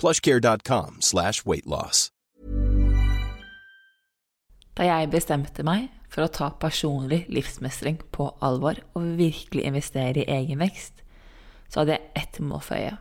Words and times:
plushcare.com 0.00 1.02
slash 1.02 1.44
weightloss. 1.46 2.08
Da 4.78 4.86
jeg 4.86 5.10
bestemte 5.10 5.64
meg 5.66 5.88
for 6.06 6.22
å 6.22 6.30
ta 6.30 6.52
personlig 6.54 7.24
livsmestring 7.32 7.98
på 8.14 8.28
alvor 8.44 8.78
og 8.94 9.16
virkelig 9.18 9.64
investere 9.66 10.22
i 10.22 10.30
egen 10.38 10.62
vekst, 10.62 11.02
så 11.68 11.82
hadde 11.82 11.96
jeg 11.96 12.12
ett 12.20 12.38
mål 12.40 12.62
for 12.62 12.78
øye. 12.78 12.94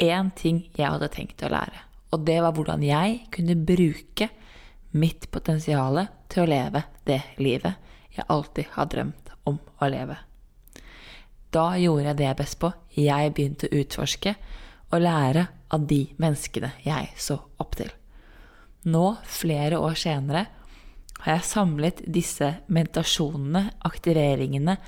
Én 0.00 0.28
ting 0.36 0.66
jeg 0.76 0.86
hadde 0.92 1.08
tenkt 1.12 1.42
å 1.44 1.50
lære, 1.52 1.80
og 2.12 2.26
det 2.28 2.38
var 2.44 2.52
hvordan 2.56 2.84
jeg 2.84 3.22
kunne 3.32 3.56
bruke 3.56 4.28
mitt 4.92 5.30
potensial 5.32 6.02
til 6.28 6.44
å 6.44 6.50
leve 6.50 6.84
det 7.08 7.22
livet 7.40 7.88
jeg 8.16 8.26
alltid 8.28 8.72
har 8.74 8.90
drømt 8.90 9.32
om 9.48 9.56
å 9.80 9.88
leve. 9.88 10.18
Da 11.50 11.72
gjorde 11.80 12.10
jeg 12.10 12.18
det 12.18 12.26
jeg 12.28 12.38
best 12.38 12.58
på. 12.62 12.70
Jeg 12.94 13.32
begynte 13.34 13.70
å 13.70 13.80
utforske 13.80 14.34
og 14.90 15.02
lære 15.02 15.46
av 15.70 15.86
de 15.90 16.04
menneskene 16.20 16.72
jeg 16.84 17.12
så 17.20 17.38
opp 17.62 17.76
til. 17.78 17.90
Nå, 18.90 19.04
flere 19.28 19.78
år 19.80 19.96
senere, 19.98 20.46
har 21.20 21.36
jeg 21.36 21.48
samlet 21.50 22.00
disse 22.08 22.48
meditasjonene, 22.72 23.66
aktiveringene, 23.84 24.78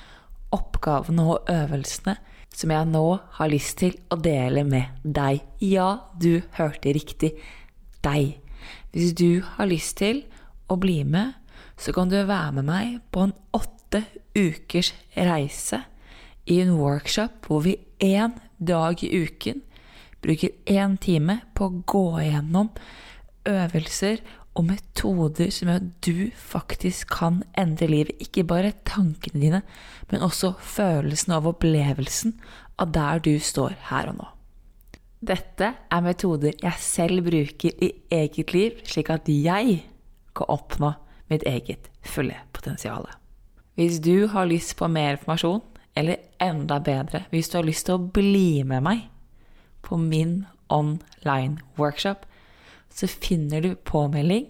oppgavene 0.53 1.26
og 1.28 1.50
øvelsene 1.53 2.16
som 2.53 2.72
jeg 2.72 2.88
nå 2.88 3.06
har 3.38 3.50
lyst 3.53 3.78
til 3.81 3.97
å 4.12 4.19
dele 4.21 4.65
med 4.69 5.04
deg. 5.04 5.42
Ja, 5.65 6.09
du 6.21 6.42
hørte 6.56 6.92
riktig. 6.92 7.34
Deg. 8.04 8.38
Hvis 8.92 9.15
du 9.16 9.42
har 9.56 9.71
lyst 9.71 9.98
til 10.00 10.25
å 10.69 10.76
bli 10.81 11.00
med, 11.09 11.32
så 11.81 11.94
kan 11.97 12.10
du 12.12 12.19
være 12.19 12.59
med 12.59 12.69
meg 12.69 12.98
på 13.15 13.26
en 13.26 13.34
åtte 13.56 14.04
ukers 14.37 14.92
reise 15.16 15.82
i 16.50 16.59
en 16.62 16.75
workshop 16.76 17.47
hvor 17.47 17.65
vi 17.65 17.76
én 18.03 18.34
dag 18.59 19.00
i 19.04 19.10
uken 19.25 19.62
bruker 20.22 20.55
én 20.71 20.97
time 21.03 21.41
på 21.56 21.69
å 21.69 21.83
gå 21.88 22.06
igjennom 22.22 22.71
øvelser 23.49 24.22
og 24.53 24.66
metoder 24.69 25.50
som 25.55 25.71
gjør 25.71 25.81
at 25.81 25.88
du 26.05 26.19
faktisk 26.37 27.15
kan 27.16 27.41
endre 27.59 27.88
livet. 27.88 28.21
Ikke 28.21 28.44
bare 28.47 28.75
tankene 28.88 29.41
dine, 29.41 29.62
men 30.10 30.25
også 30.25 30.53
følelsen 30.60 31.34
av 31.38 31.49
opplevelsen 31.49 32.37
av 32.83 32.93
der 32.93 33.22
du 33.25 33.34
står 33.41 33.77
her 33.88 34.12
og 34.12 34.21
nå. 34.21 34.28
Dette 35.22 35.69
er 35.78 36.03
metoder 36.03 36.56
jeg 36.59 36.83
selv 36.83 37.25
bruker 37.28 37.78
i 37.78 37.93
eget 38.12 38.53
liv, 38.53 38.81
slik 38.84 39.10
at 39.15 39.28
jeg 39.31 39.83
kan 40.37 40.50
oppnå 40.50 40.94
mitt 41.31 41.47
eget 41.47 41.89
fulle 42.04 42.37
potensial. 42.53 43.06
Hvis 43.78 44.03
du 44.04 44.27
har 44.28 44.50
lyst 44.50 44.75
på 44.77 44.89
mer 44.91 45.16
informasjon, 45.16 45.62
eller 45.97 46.16
enda 46.41 46.78
bedre, 46.81 47.27
hvis 47.31 47.53
du 47.53 47.59
har 47.59 47.66
lyst 47.69 47.87
til 47.87 47.97
å 47.99 48.10
bli 48.12 48.65
med 48.65 48.84
meg 48.84 49.06
på 49.82 49.98
min 50.00 50.44
online 50.72 51.60
workshop, 51.78 52.26
så 52.93 53.09
finner 53.09 53.65
du 53.65 53.75
påmelding 53.75 54.47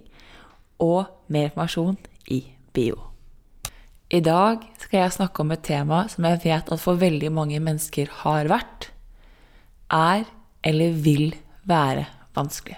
og 0.82 1.06
mer 1.32 1.50
informasjon 1.50 1.96
i 2.30 2.42
bio. 2.74 2.98
I 4.12 4.20
dag 4.20 4.64
skal 4.82 5.04
jeg 5.06 5.16
snakke 5.16 5.40
om 5.40 5.54
et 5.54 5.64
tema 5.64 6.02
som 6.12 6.26
jeg 6.28 6.42
vet 6.44 6.72
at 6.74 6.82
for 6.82 7.00
veldig 7.00 7.30
mange 7.32 7.60
mennesker 7.64 8.10
har 8.22 8.50
vært, 8.50 8.90
er 9.88 10.26
eller 10.64 10.96
vil 11.04 11.32
være 11.68 12.04
vanskelig. 12.36 12.76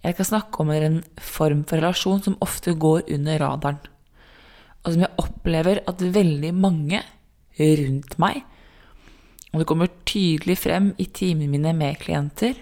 Jeg 0.00 0.16
skal 0.16 0.28
snakke 0.30 0.62
om 0.62 0.70
en 0.72 1.00
form 1.20 1.62
for 1.68 1.78
relasjon 1.78 2.22
som 2.24 2.38
ofte 2.40 2.72
går 2.72 3.04
under 3.12 3.40
radaren, 3.42 3.80
og 4.80 4.94
som 4.94 5.04
jeg 5.04 5.20
opplever 5.20 5.82
at 5.90 6.00
veldig 6.00 6.54
mange 6.56 7.02
rundt 7.60 8.16
meg, 8.22 8.40
og 9.50 9.62
det 9.62 9.66
kommer 9.66 9.90
tydelig 10.06 10.56
frem 10.62 10.92
i 11.02 11.08
timene 11.10 11.50
mine 11.50 11.72
med 11.74 11.98
klienter, 12.02 12.54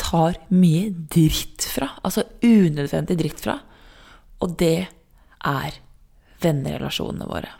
tar 0.00 0.38
mye 0.48 0.88
dritt 1.12 1.66
fra. 1.68 1.90
Altså 2.02 2.24
unødvendig 2.40 3.18
dritt 3.20 3.42
fra. 3.44 3.58
Og 4.42 4.56
det 4.60 4.86
er 5.44 5.76
vennerelasjonene 6.42 7.28
våre. 7.28 7.52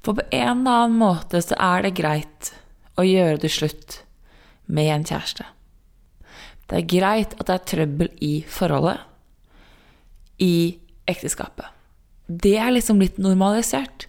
For 0.00 0.16
på 0.16 0.24
en 0.30 0.62
eller 0.62 0.86
annen 0.86 0.98
måte 1.00 1.42
så 1.44 1.58
er 1.60 1.84
det 1.84 1.96
greit 1.98 2.52
å 2.98 3.04
gjøre 3.04 3.42
det 3.44 3.52
slutt 3.52 4.00
med 4.72 4.88
en 4.94 5.06
kjæreste. 5.06 5.44
Det 6.68 6.80
er 6.80 6.90
greit 6.90 7.36
at 7.38 7.48
det 7.48 7.54
er 7.54 7.68
trøbbel 7.72 8.10
i 8.24 8.34
forholdet, 8.48 9.00
i 10.38 10.78
ekteskapet. 11.08 11.66
Det 12.28 12.56
er 12.60 12.72
liksom 12.74 13.00
litt 13.00 13.16
normalisert. 13.20 14.06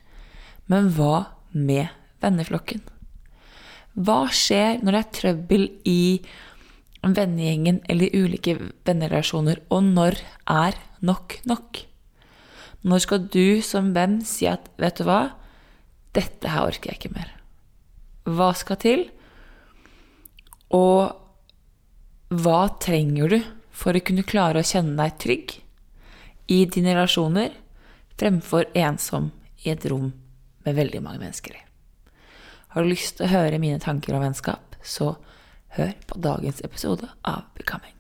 Men 0.69 0.91
hva 0.93 1.31
med 1.55 1.87
venneflokken? 2.23 2.81
Hva 3.99 4.29
skjer 4.31 4.79
når 4.83 4.95
det 4.95 5.01
er 5.01 5.13
trøbbel 5.17 5.65
i 5.89 6.01
vennegjengen 7.03 7.81
eller 7.89 8.15
ulike 8.15 8.55
vennerelasjoner, 8.87 9.63
og 9.71 9.83
når 9.87 10.19
er 10.45 10.77
nok 11.05 11.39
nok? 11.49 11.83
Når 12.83 13.03
skal 13.03 13.25
du 13.27 13.61
som 13.65 13.93
venn 13.95 14.21
si 14.23 14.47
at 14.47 14.69
'vet 14.77 14.97
du 14.97 15.03
hva, 15.03 15.35
dette 16.13 16.47
her 16.47 16.67
orker 16.67 16.91
jeg 16.91 16.99
ikke 16.99 17.15
mer'? 17.15 17.35
Hva 18.23 18.53
skal 18.55 18.77
til? 18.77 19.09
Og 20.71 21.15
hva 22.29 22.61
trenger 22.79 23.29
du 23.29 23.39
for 23.71 23.93
å 23.93 24.03
kunne 24.05 24.27
klare 24.27 24.61
å 24.61 24.67
kjenne 24.67 24.95
deg 24.95 25.17
trygg 25.17 25.55
i 26.47 26.65
dine 26.65 26.93
relasjoner, 26.93 27.51
fremfor 28.19 28.69
ensom 28.75 29.31
i 29.65 29.71
et 29.73 29.85
rom 29.89 30.13
med 30.65 30.75
veldig 30.75 31.01
mange 31.01 31.19
mennesker 31.19 31.55
i? 31.55 31.68
Har 32.69 32.85
du 32.85 32.91
lyst 32.91 33.15
til 33.17 33.25
å 33.25 33.31
høre 33.31 33.57
mine 33.57 33.79
tanker 33.81 34.13
om 34.13 34.21
vennskap, 34.21 34.75
så 34.85 35.15
hør 35.73 35.95
på 36.05 36.19
dagens 36.21 36.61
episode 36.61 37.07
av 37.25 37.47
Becoming. 37.57 37.95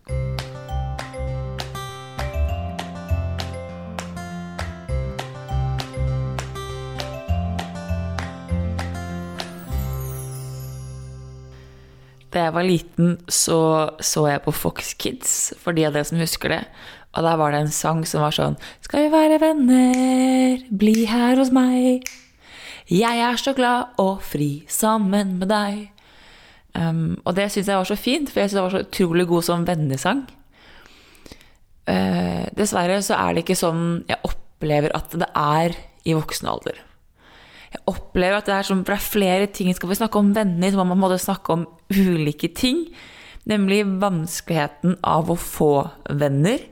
Da 12.29 12.45
jeg 12.45 12.53
var 12.53 12.69
liten, 12.69 13.17
så 13.25 13.59
så 14.05 14.27
jeg 14.29 14.45
på 14.45 14.53
Fox 14.53 14.93
Kids, 15.01 15.35
for 15.57 15.73
de 15.73 15.89
av 15.89 15.97
dere 15.97 16.05
som 16.05 16.21
husker 16.21 16.53
det. 16.53 16.63
Og 17.17 17.25
der 17.25 17.41
var 17.41 17.57
det 17.57 17.65
en 17.65 17.73
sang 17.73 18.05
som 18.05 18.21
var 18.21 18.37
sånn 18.37 18.53
Skal 18.85 19.07
vi 19.07 19.13
være 19.17 19.41
venner, 19.41 20.61
bli 20.69 21.07
her 21.09 21.41
hos 21.41 21.49
meg. 21.49 22.05
Jeg 22.89 23.21
er 23.21 23.37
så 23.37 23.53
glad 23.53 23.99
og 24.01 24.23
fri 24.25 24.63
sammen 24.69 25.35
med 25.37 25.51
deg. 25.51 25.81
Um, 26.73 27.19
og 27.21 27.35
det 27.37 27.51
syns 27.53 27.69
jeg 27.69 27.77
var 27.77 27.85
så 27.85 27.97
fint, 27.97 28.29
for 28.31 28.41
jeg 28.41 28.49
syns 28.49 28.57
det 28.57 28.63
var 28.65 28.73
så 28.73 28.83
utrolig 28.85 29.25
god 29.29 29.45
som 29.45 29.65
vennesang. 29.67 30.23
Uh, 31.89 32.45
dessverre 32.57 32.97
så 33.05 33.17
er 33.17 33.33
det 33.33 33.43
ikke 33.45 33.57
sånn 33.57 33.83
jeg 34.09 34.17
opplever 34.25 34.93
at 34.97 35.13
det 35.21 35.29
er 35.37 35.77
i 36.09 36.15
voksen 36.17 36.49
alder. 36.49 36.79
Jeg 37.69 37.83
opplever 37.91 38.39
at 38.39 38.49
det 38.49 38.55
er, 38.55 38.65
sånn, 38.65 38.81
det 38.85 38.95
er 38.95 39.05
flere 39.05 39.49
ting. 39.53 39.69
Skal 39.77 39.91
vi 39.91 39.99
snakke 39.99 40.17
om 40.17 40.33
venner, 40.33 40.73
så 40.73 40.81
må 40.81 40.97
man 40.97 41.17
snakke 41.21 41.53
om 41.53 41.67
ulike 41.93 42.49
ting. 42.57 42.87
Nemlig 43.49 43.83
vanskeligheten 44.01 44.97
av 45.05 45.29
å 45.29 45.37
få 45.37 45.73
venner. 46.09 46.65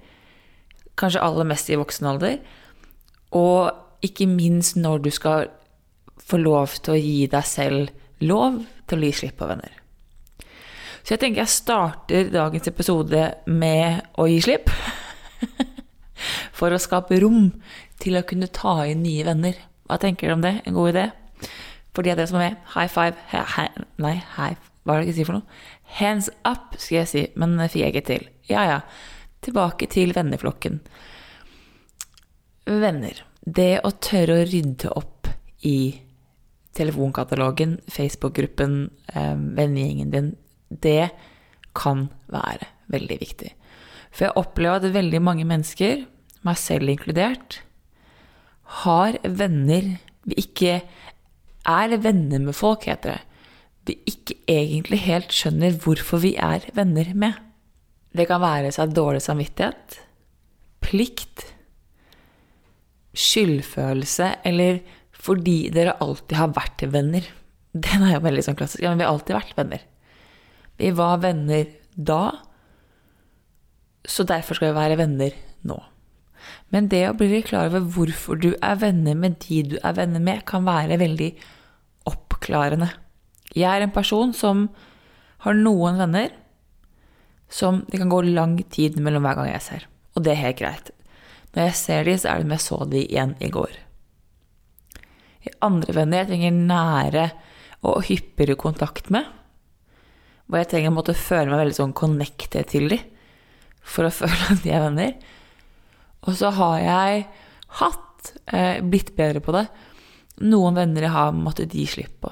Kanskje 0.97 1.21
aller 1.21 1.45
mest 1.45 1.69
i 1.69 1.77
voksen 1.77 2.09
alder. 2.09 2.39
Og 3.37 3.69
ikke 4.05 4.25
minst 4.29 4.77
når 4.81 5.05
du 5.05 5.11
skal 5.13 5.51
få 6.23 6.39
lov 6.41 6.79
til 6.81 6.95
å 6.95 7.01
gi 7.01 7.27
deg 7.31 7.45
selv 7.47 8.23
lov 8.25 8.63
til 8.89 9.03
å 9.03 9.09
gi 9.09 9.17
slipp 9.21 9.37
på 9.39 9.49
venner. 9.49 9.73
Så 11.03 11.15
jeg 11.15 11.21
tenker 11.21 11.43
jeg 11.43 11.53
starter 11.53 12.31
dagens 12.33 12.67
episode 12.67 13.21
med 13.47 14.01
å 14.19 14.25
gi 14.27 14.41
slipp. 14.43 14.71
For 16.57 16.73
å 16.73 16.81
skape 16.81 17.19
rom 17.21 17.51
til 18.01 18.17
å 18.19 18.25
kunne 18.27 18.49
ta 18.51 18.81
inn 18.89 19.05
nye 19.05 19.23
venner. 19.27 19.55
Hva 19.87 19.99
tenker 20.01 20.27
dere 20.27 20.35
om 20.35 20.43
det? 20.43 20.55
En 20.67 20.75
god 20.75 20.91
idé? 20.91 21.05
For 21.95 22.03
de 22.03 22.11
av 22.11 22.19
dere 22.19 22.29
som 22.29 22.41
er 22.41 22.49
med, 22.49 22.57
high 22.73 22.91
five 22.91 23.15
he, 23.31 23.43
he, 23.55 23.67
Nei, 24.03 24.17
high, 24.35 24.57
hva 24.83 24.97
er 24.97 25.05
det 25.05 25.13
jeg 25.13 25.15
sier 25.15 25.23
si 25.23 25.29
for 25.29 25.37
noe? 25.37 25.61
Hands 25.97 26.27
up, 26.43 26.75
skal 26.75 26.99
jeg 26.99 27.11
si, 27.11 27.23
men 27.39 27.55
fikk 27.63 27.81
jeg 27.85 27.93
ikke 27.95 28.07
til. 28.09 28.27
Ja 28.51 28.65
ja. 28.67 28.81
Tilbake 29.47 29.87
til 29.93 30.11
venneflokken. 30.17 30.81
Venner. 32.67 33.23
Det 33.41 33.77
å 33.87 33.93
tørre 34.03 34.41
å 34.41 34.45
rydde 34.49 34.91
opp 34.91 35.31
i 35.63 35.77
telefonkatalogen, 36.77 37.77
Facebook-gruppen, 37.89 38.89
eh, 39.13 39.35
vennegjengen 39.35 40.11
din, 40.13 40.35
det 40.69 41.11
kan 41.75 42.09
være 42.31 42.67
veldig 42.87 43.19
viktig. 43.19 43.53
For 44.11 44.27
jeg 44.27 44.37
opplever 44.39 44.81
at 44.81 44.93
veldig 44.93 45.21
mange 45.21 45.45
mennesker, 45.45 46.05
meg 46.45 46.57
selv 46.57 46.89
inkludert, 46.89 47.61
har 48.83 49.17
venner 49.23 49.97
vi 50.27 50.35
ikke 50.43 50.81
er 51.67 51.97
venner 52.03 52.43
med 52.43 52.55
folk, 52.55 52.87
heter 52.87 53.15
det. 53.15 53.21
Vi 53.87 53.95
ikke 54.11 54.35
egentlig 54.51 54.99
helt 55.05 55.31
skjønner 55.31 55.77
hvorfor 55.79 56.19
vi 56.19 56.33
er 56.35 56.65
venner 56.75 57.13
med. 57.15 57.37
Det 58.11 58.27
kan 58.27 58.43
være 58.43 58.73
seg 58.75 58.91
dårlig 58.95 59.21
samvittighet, 59.23 60.01
plikt, 60.83 61.45
skyldfølelse 63.17 64.33
eller 64.47 64.81
fordi 65.17 65.67
dere 65.73 65.97
alltid 66.03 66.37
har 66.37 66.55
vært 66.55 66.85
venner. 66.93 67.25
Den 67.77 68.05
er 68.05 68.15
jo 68.15 68.23
veldig 68.25 68.45
sånn 68.45 68.57
klassisk. 68.59 68.83
Ja, 68.83 68.91
men 68.91 69.01
vi 69.01 69.07
har 69.07 69.15
alltid 69.15 69.37
vært 69.37 69.57
venner. 69.57 69.83
Vi 70.77 70.91
var 70.95 71.21
venner 71.23 71.69
da, 71.97 72.21
så 74.07 74.23
derfor 74.27 74.57
skal 74.57 74.71
vi 74.71 74.77
være 74.77 74.99
venner 74.99 75.37
nå. 75.67 75.77
Men 76.71 76.89
det 76.91 77.03
å 77.09 77.15
bli 77.17 77.41
klar 77.45 77.71
over 77.71 77.83
hvorfor 77.95 78.39
du 78.39 78.51
er 78.55 78.79
venner 78.79 79.17
med 79.17 79.39
de 79.43 79.63
du 79.73 79.77
er 79.81 79.97
venner 79.97 80.23
med, 80.23 80.45
kan 80.47 80.67
være 80.67 80.99
veldig 81.01 81.31
oppklarende. 82.07 82.91
Jeg 83.55 83.67
er 83.67 83.83
en 83.83 83.95
person 83.95 84.33
som 84.35 84.67
har 85.43 85.57
noen 85.57 85.99
venner 85.99 86.31
som 87.49 87.81
det 87.87 87.99
kan 88.01 88.11
gå 88.11 88.21
lang 88.27 88.57
tid 88.73 88.99
mellom 88.99 89.25
hver 89.25 89.39
gang 89.39 89.51
jeg 89.53 89.65
ser. 89.65 89.89
Og 90.15 90.23
det 90.25 90.33
er 90.33 90.43
helt 90.43 90.61
greit. 90.61 90.93
Når 91.55 91.69
jeg 91.69 91.77
ser 91.79 92.07
de, 92.07 92.15
så 92.19 92.29
er 92.29 92.39
det 92.39 92.45
som 92.45 92.55
jeg 92.55 92.65
så 92.65 92.79
de 92.91 93.03
igjen 93.05 93.35
i 93.43 93.51
går. 93.53 93.77
Andre 95.65 95.95
venner 95.95 96.21
jeg 96.21 96.31
trenger 96.31 96.55
nære 96.57 97.25
og 97.87 98.05
hyppigere 98.07 98.57
kontakt 98.59 99.11
med, 99.13 99.25
hvor 100.47 100.61
jeg 100.61 100.69
trenger 100.71 100.93
å 100.93 100.97
måtte 100.97 101.17
føle 101.17 101.51
meg 101.51 101.61
veldig 101.61 101.77
sånn 101.77 101.97
connected 101.97 102.69
til 102.71 102.87
de 102.93 102.99
for 103.87 104.07
å 104.07 104.13
føle 104.19 104.53
at 104.53 104.63
de 104.63 104.73
er 104.73 104.85
venner. 104.85 105.13
Og 106.27 106.35
så 106.39 106.51
har 106.55 106.79
jeg 106.83 107.27
hatt, 107.81 108.33
eh, 108.51 108.79
blitt 108.83 109.13
bedre 109.17 109.43
på 109.43 109.55
det, 109.55 109.67
noen 110.47 110.77
venner 110.77 111.07
jeg 111.07 111.15
har 111.15 111.35
måttet 111.35 111.75
gi 111.75 111.85
slipp 111.89 112.19
på. 112.25 112.31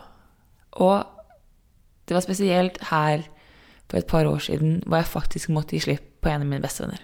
Og 0.85 1.05
det 2.05 2.15
var 2.17 2.25
spesielt 2.25 2.77
her 2.91 3.25
for 3.89 3.99
et 3.99 4.09
par 4.09 4.27
år 4.29 4.41
siden 4.43 4.79
hvor 4.85 4.99
jeg 4.99 5.11
faktisk 5.11 5.51
måtte 5.53 5.77
gi 5.77 5.85
slipp 5.87 6.07
på 6.21 6.31
en 6.31 6.43
av 6.43 6.49
mine 6.49 6.63
bestevenner. 6.63 7.01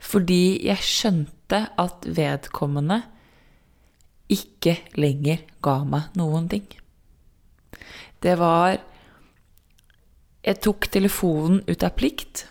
Fordi 0.00 0.60
jeg 0.64 0.84
skjønte 0.84 1.64
at 1.80 2.06
vedkommende 2.08 3.02
ikke 4.30 4.76
lenger 5.00 5.42
ga 5.64 5.80
meg 5.88 6.14
noen 6.18 6.48
ting. 6.50 6.66
Det 8.20 8.36
var 8.38 8.78
Jeg 10.40 10.56
tok 10.64 10.86
telefonen 10.88 11.60
ut 11.68 11.82
av 11.84 11.92
plikt. 11.92 12.46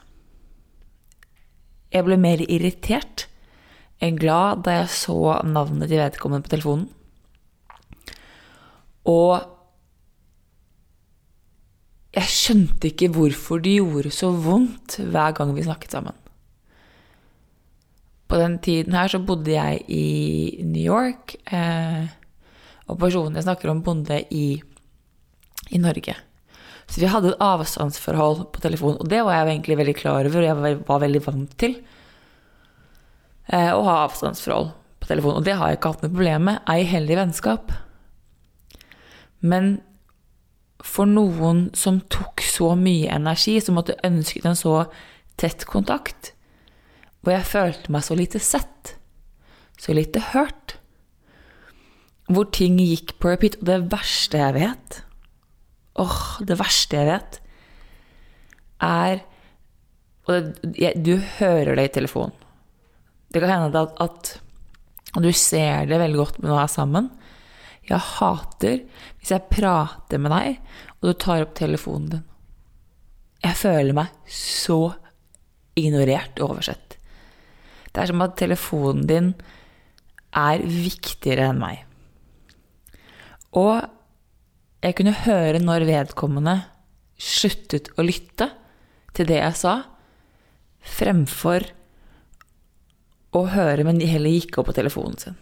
Jeg 1.90 2.06
ble 2.06 2.20
mer 2.22 2.44
irritert 2.46 3.26
enn 3.98 4.20
glad 4.20 4.62
da 4.68 4.76
jeg 4.76 4.92
så 4.94 5.40
navnet 5.42 5.90
til 5.90 5.98
vedkommende 5.98 6.46
på 6.46 6.54
telefonen. 6.54 6.86
Og 9.10 9.42
jeg 12.14 12.30
skjønte 12.36 12.92
ikke 12.92 13.10
hvorfor 13.16 13.62
det 13.66 13.80
gjorde 13.80 14.14
så 14.14 14.30
vondt 14.34 15.00
hver 15.02 15.34
gang 15.38 15.56
vi 15.58 15.66
snakket 15.66 15.98
sammen. 15.98 16.16
På 18.30 18.38
den 18.38 18.60
tiden 18.62 18.94
her 18.94 19.10
så 19.10 19.22
bodde 19.26 19.52
jeg 19.56 19.84
i 19.90 20.62
New 20.64 20.84
York, 20.84 21.36
eh, 21.52 22.10
og 22.90 23.00
personen 23.02 23.38
jeg 23.38 23.48
snakker 23.48 23.72
om, 23.72 23.84
bodde 23.86 24.22
i, 24.30 24.60
i 25.74 25.82
Norge. 25.82 26.16
Så 26.90 27.02
vi 27.02 27.10
hadde 27.10 27.34
et 27.34 27.42
avstandsforhold 27.42 28.48
på 28.54 28.62
telefon, 28.62 28.98
og 28.98 29.10
det 29.10 29.22
var 29.26 29.38
jeg 29.38 29.52
egentlig 29.56 29.78
veldig 29.78 29.98
klar 29.98 30.30
over, 30.30 30.42
og 30.42 30.48
jeg 30.70 30.80
var 30.88 31.04
veldig 31.04 31.22
vant 31.26 31.58
til 31.62 31.76
eh, 33.50 33.70
å 33.74 33.84
ha 33.86 34.00
avstandsforhold 34.08 34.72
på 35.02 35.10
telefon. 35.12 35.38
Og 35.38 35.46
det 35.46 35.58
har 35.58 35.70
jeg 35.70 35.80
ikke 35.80 35.94
hatt 35.94 36.06
noe 36.06 36.16
problem 36.16 36.50
med, 36.50 36.64
ei 36.70 36.82
heller 36.90 37.14
i 37.14 37.22
vennskap. 37.22 37.74
Men 39.46 39.78
for 40.86 41.10
noen 41.10 41.68
som 41.78 42.00
tok 42.12 42.42
så 42.46 42.74
mye 42.80 43.12
energi, 43.14 43.58
som 43.62 43.78
måtte 43.78 43.98
ønsket 44.06 44.46
en 44.50 44.58
så 44.58 44.84
tett 45.40 45.66
kontakt, 45.70 46.34
hvor 47.22 47.36
jeg 47.36 47.48
følte 47.48 47.94
meg 47.94 48.06
så 48.06 48.16
lite 48.18 48.42
sett, 48.44 48.96
så 49.80 49.96
lite 49.96 50.22
hørt, 50.32 50.78
hvor 52.30 52.50
ting 52.54 52.78
gikk 52.78 53.16
på 53.20 53.32
repeat, 53.32 53.58
og 53.60 53.70
det 53.72 53.80
verste 53.92 54.38
jeg 54.38 54.56
vet 54.60 55.00
Åh, 56.00 56.20
det 56.48 56.56
verste 56.60 56.96
jeg 56.96 57.08
vet, 57.10 57.40
er 58.86 59.24
Og 60.30 60.36
det, 60.36 60.70
jeg, 60.78 61.00
du 61.02 61.18
hører 61.40 61.74
det 61.76 61.88
i 61.88 61.94
telefonen. 61.98 62.36
Det 63.34 63.42
kan 63.42 63.50
hende 63.50 63.82
at, 63.82 63.98
at 64.00 65.18
Og 65.18 65.26
du 65.26 65.32
ser 65.34 65.90
det 65.90 66.00
veldig 66.00 66.20
godt 66.22 66.38
når 66.40 66.54
vi 66.54 66.60
er 66.62 66.72
sammen. 66.72 67.10
Jeg 67.90 68.06
hater 68.20 68.78
hvis 69.18 69.32
jeg 69.34 69.50
prater 69.50 70.22
med 70.22 70.32
deg, 70.32 70.60
og 71.00 71.10
du 71.10 71.14
tar 71.18 71.44
opp 71.44 71.56
telefonen 71.58 72.12
din. 72.14 72.26
Jeg 73.42 73.58
føler 73.58 73.96
meg 73.98 74.14
så 74.30 74.94
ignorert 75.80 76.38
og 76.40 76.54
oversett. 76.54 76.89
Det 77.90 78.04
er 78.04 78.12
som 78.12 78.24
at 78.26 78.38
telefonen 78.40 79.08
din 79.10 79.32
er 80.38 80.62
viktigere 80.62 81.50
enn 81.50 81.62
meg. 81.62 81.86
Og 83.58 83.82
jeg 84.84 84.96
kunne 84.96 85.16
høre 85.26 85.62
når 85.64 85.88
vedkommende 85.90 86.56
sluttet 87.20 87.90
å 87.98 88.06
lytte 88.06 88.52
til 89.18 89.28
det 89.28 89.42
jeg 89.42 89.58
sa, 89.60 89.76
fremfor 90.80 91.66
å 93.36 93.44
høre, 93.52 93.84
men 93.86 94.00
de 94.00 94.08
heller 94.10 94.34
gikk 94.38 94.62
opp 94.62 94.70
på 94.70 94.78
telefonen 94.78 95.18
sin. 95.20 95.40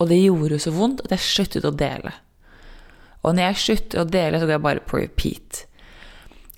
Og 0.00 0.08
det 0.10 0.22
gjorde 0.22 0.62
så 0.62 0.72
vondt 0.74 1.04
at 1.04 1.14
jeg 1.14 1.26
sluttet 1.26 1.68
å 1.68 1.74
dele. 1.74 2.14
Og 3.24 3.34
når 3.34 3.48
jeg 3.48 3.62
slutter 3.62 4.02
å 4.02 4.08
dele, 4.08 4.40
så 4.40 4.48
går 4.48 4.56
jeg 4.56 4.64
bare 4.64 4.84
på 4.88 5.00
repeat. 5.00 5.64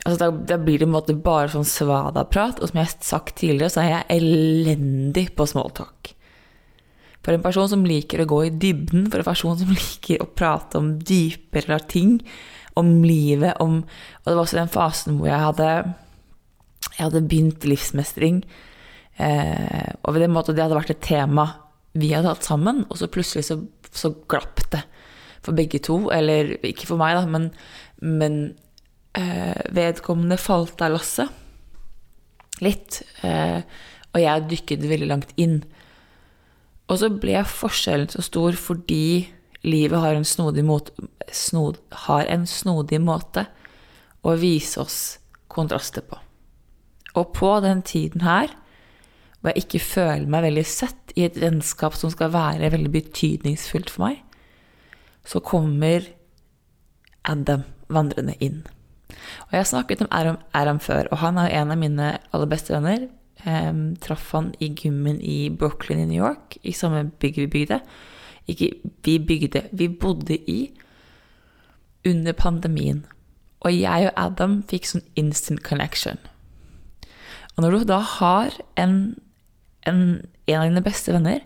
Altså 0.06 0.18
da, 0.20 0.28
da, 0.52 0.58
blir 0.62 0.78
det 0.78 0.86
en 0.86 0.94
måte 0.94 1.16
bare 1.18 1.50
sånn 1.50 1.66
svada-prat, 1.66 2.60
og 2.60 2.70
som 2.70 2.78
jeg 2.78 2.86
har 2.86 2.98
sagt 3.02 3.40
tidligere, 3.40 3.72
så 3.74 3.82
er 3.82 3.90
jeg 3.90 4.20
elendig 4.20 5.24
på 5.34 5.48
smalltalk. 5.50 6.12
For 7.26 7.34
en 7.34 7.42
person 7.42 7.66
som 7.66 7.82
liker 7.82 8.22
å 8.22 8.28
gå 8.30 8.44
i 8.46 8.52
dybden, 8.54 9.08
for 9.10 9.18
en 9.18 9.26
person 9.26 9.58
som 9.58 9.72
liker 9.80 10.22
å 10.22 10.30
prate 10.30 10.78
om 10.78 10.94
dypere 11.02 11.80
ting, 11.90 12.20
om 12.76 13.00
livet, 13.02 13.56
om 13.64 13.78
Og 13.80 14.26
det 14.28 14.34
var 14.34 14.42
også 14.42 14.58
den 14.58 14.68
fasen 14.68 15.16
hvor 15.16 15.30
jeg 15.30 15.40
hadde, 15.40 15.68
jeg 16.90 17.02
hadde 17.06 17.22
begynt 17.24 17.64
livsmestring. 17.64 18.42
Eh, 19.16 19.94
og 20.04 20.12
ved 20.12 20.26
den 20.26 20.34
måten 20.34 20.54
det 20.54 20.60
hadde 20.60 20.76
vært 20.76 20.92
et 20.92 21.00
tema 21.00 21.46
vi 21.96 22.12
hadde 22.12 22.28
hatt 22.28 22.44
sammen, 22.44 22.84
og 22.90 23.00
så 23.00 23.08
plutselig 23.08 23.46
så, 23.48 23.56
så 23.96 24.12
glapp 24.28 24.60
det 24.74 24.82
for 25.40 25.56
begge 25.56 25.80
to. 25.82 26.02
Eller 26.12 26.52
ikke 26.60 26.90
for 26.90 27.00
meg, 27.00 27.16
da, 27.16 27.24
men, 27.30 27.48
men 28.04 28.38
vedkommende 29.16 30.36
falt 30.36 30.82
av 30.84 30.92
lasset 30.92 31.32
litt. 32.64 33.02
Eh, 33.24 33.60
og 34.14 34.22
jeg 34.22 34.48
dykket 34.50 34.84
veldig 34.88 35.08
langt 35.10 35.32
inn. 35.40 35.60
Og 36.86 37.00
så 37.00 37.10
ble 37.12 37.42
forskjellen 37.48 38.10
så 38.12 38.24
stor 38.24 38.56
fordi 38.58 39.26
livet 39.66 40.00
har 40.00 40.16
en 40.16 40.26
snodig, 40.26 40.64
måte, 40.64 40.94
snod, 41.34 41.80
har 42.06 42.28
en 42.30 42.46
snodig 42.48 43.00
måte 43.02 43.46
å 44.26 44.36
vise 44.38 44.80
oss 44.80 45.00
kontraster 45.52 46.04
på. 46.06 46.18
Og 47.16 47.32
på 47.34 47.50
den 47.64 47.82
tiden 47.86 48.22
her, 48.26 48.52
hvor 49.40 49.52
jeg 49.52 49.66
ikke 49.66 49.82
føler 49.82 50.30
meg 50.30 50.46
veldig 50.46 50.66
sett 50.68 51.12
i 51.16 51.26
et 51.26 51.38
vennskap 51.40 51.96
som 51.98 52.12
skal 52.12 52.32
være 52.34 52.70
veldig 52.74 52.92
betydningsfullt 52.94 53.92
for 53.92 54.08
meg, 54.08 54.22
så 55.26 55.42
kommer 55.42 56.06
Adam 57.26 57.64
vandrende 57.90 58.36
inn. 58.42 58.62
Og 59.46 59.52
Jeg 59.52 59.60
har 59.60 59.70
snakket 59.70 60.02
om 60.02 60.10
Aram, 60.10 60.38
Aram 60.54 60.80
før, 60.80 61.08
og 61.10 61.18
han 61.18 61.38
er 61.38 61.54
en 61.60 61.70
av 61.70 61.78
mine 61.80 62.18
aller 62.32 62.50
beste 62.50 62.74
venner. 62.74 63.08
Um, 63.46 63.96
traff 64.00 64.32
han 64.32 64.54
i 64.60 64.70
gymmen 64.74 65.20
i 65.20 65.50
Brooklyn 65.52 66.00
i 66.02 66.08
New 66.08 66.22
York, 66.22 66.56
i 66.64 66.72
samme 66.72 67.04
bygg 67.20 67.42
vi 67.44 67.46
bygde. 67.46 67.80
Ikke 68.48 68.70
vi 69.04 69.18
bygde, 69.18 69.68
vi 69.72 69.88
bodde 69.88 70.38
i 70.50 70.70
under 72.06 72.32
pandemien. 72.32 73.04
Og 73.60 73.74
jeg 73.74 74.08
og 74.08 74.16
Adam 74.16 74.60
fikk 74.70 74.86
sånn 74.86 75.04
instant 75.18 75.62
connection. 75.66 76.18
Og 77.56 77.64
når 77.64 77.78
du 77.78 77.84
da 77.88 78.00
har 78.04 78.54
en, 78.76 79.16
en, 79.88 80.00
en 80.46 80.60
av 80.60 80.68
dine 80.68 80.84
beste 80.84 81.14
venner 81.14 81.40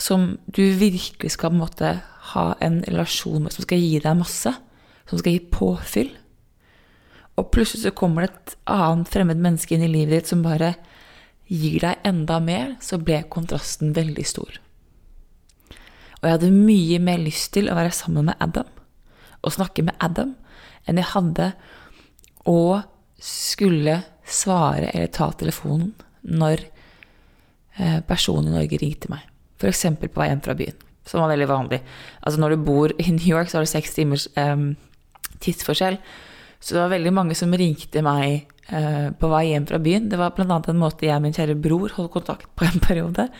som 0.00 0.38
du 0.46 0.62
virkelig 0.80 1.34
skal 1.34 1.50
på 1.50 1.58
en 1.58 1.60
måte 1.60 1.90
ha 2.32 2.44
en 2.64 2.80
relasjon 2.86 3.42
med, 3.42 3.52
som 3.52 3.66
skal 3.66 3.82
gi 3.82 3.98
deg 4.00 4.16
masse, 4.16 4.52
som 5.10 5.20
skal 5.20 5.34
gi 5.34 5.42
påfyll, 5.52 6.12
og 7.38 7.50
plutselig 7.54 7.86
så 7.86 7.94
kommer 7.96 8.26
det 8.26 8.32
et 8.32 8.56
annet 8.70 9.10
fremmed 9.10 9.40
menneske 9.40 9.76
inn 9.76 9.84
i 9.86 9.92
livet 9.92 10.18
ditt 10.18 10.32
som 10.32 10.42
bare 10.44 10.74
gir 11.50 11.80
deg 11.82 12.04
enda 12.06 12.38
mer, 12.42 12.76
så 12.82 12.98
ble 13.02 13.22
kontrasten 13.32 13.94
veldig 13.96 14.26
stor. 14.28 14.60
Og 16.20 16.28
jeg 16.28 16.36
hadde 16.36 16.52
mye 16.52 17.00
mer 17.02 17.22
lyst 17.22 17.52
til 17.56 17.70
å 17.70 17.76
være 17.78 17.94
sammen 17.96 18.28
med 18.28 18.38
Adam 18.44 18.68
og 19.40 19.54
snakke 19.54 19.84
med 19.86 19.96
Adam 20.04 20.34
enn 20.88 21.00
jeg 21.00 21.12
hadde 21.14 21.48
å 22.48 22.82
skulle 23.20 23.96
svare 24.30 24.92
eller 24.92 25.10
ta 25.12 25.30
telefonen 25.36 25.94
når 26.22 26.62
eh, 27.80 28.00
personen 28.06 28.50
i 28.50 28.56
Norge 28.58 28.80
ringte 28.80 29.10
meg. 29.12 29.24
F.eks. 29.60 29.86
på 30.00 30.20
vei 30.20 30.28
hjem 30.30 30.42
fra 30.44 30.56
byen, 30.56 30.76
som 31.08 31.22
var 31.22 31.32
veldig 31.32 31.48
vanlig. 31.50 31.80
Altså 32.20 32.40
Når 32.40 32.54
du 32.54 32.64
bor 32.68 32.94
i 32.96 33.10
New 33.10 33.26
York, 33.26 33.50
så 33.50 33.58
har 33.58 33.66
du 33.66 33.72
seks 33.72 33.96
timers 33.96 34.28
um, 34.36 34.74
tidsforskjell. 35.44 35.98
Så 36.60 36.76
det 36.76 36.82
var 36.82 36.92
veldig 36.92 37.12
mange 37.16 37.36
som 37.38 37.52
ringte 37.56 38.02
meg 38.04 38.50
uh, 38.68 39.08
på 39.16 39.28
vei 39.32 39.44
hjem 39.48 39.66
fra 39.70 39.80
byen. 39.82 40.08
Det 40.12 40.18
var 40.20 40.34
bl.a. 40.36 40.58
en 40.60 40.80
måte 40.80 41.06
jeg 41.08 41.16
og 41.16 41.24
min 41.24 41.36
kjære 41.36 41.56
bror 41.56 41.94
holdt 41.96 42.12
kontakt 42.12 42.50
på 42.58 42.66
en 42.68 42.82
periode. 42.86 43.30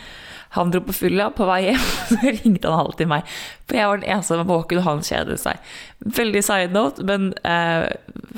Han 0.57 0.71
dro 0.73 0.81
på 0.83 0.95
fylla 0.95 1.29
på 1.35 1.45
vei 1.47 1.59
hjem, 1.67 1.83
så 2.09 2.17
ringte 2.25 2.71
han 2.71 2.87
alltid 2.87 3.11
meg. 3.11 3.29
For 3.69 3.77
jeg 3.77 3.91
var 3.91 4.01
den 4.01 4.09
eneste 4.09 4.33
som 4.33 4.41
var 4.41 4.49
våken, 4.49 4.81
og 4.81 4.87
han 4.89 5.05
kjedet 5.05 5.37
seg. 5.43 5.69
Veldig 6.17 6.41
side 6.47 6.73
note, 6.75 7.05
men 7.07 7.29
uh, 7.45 7.87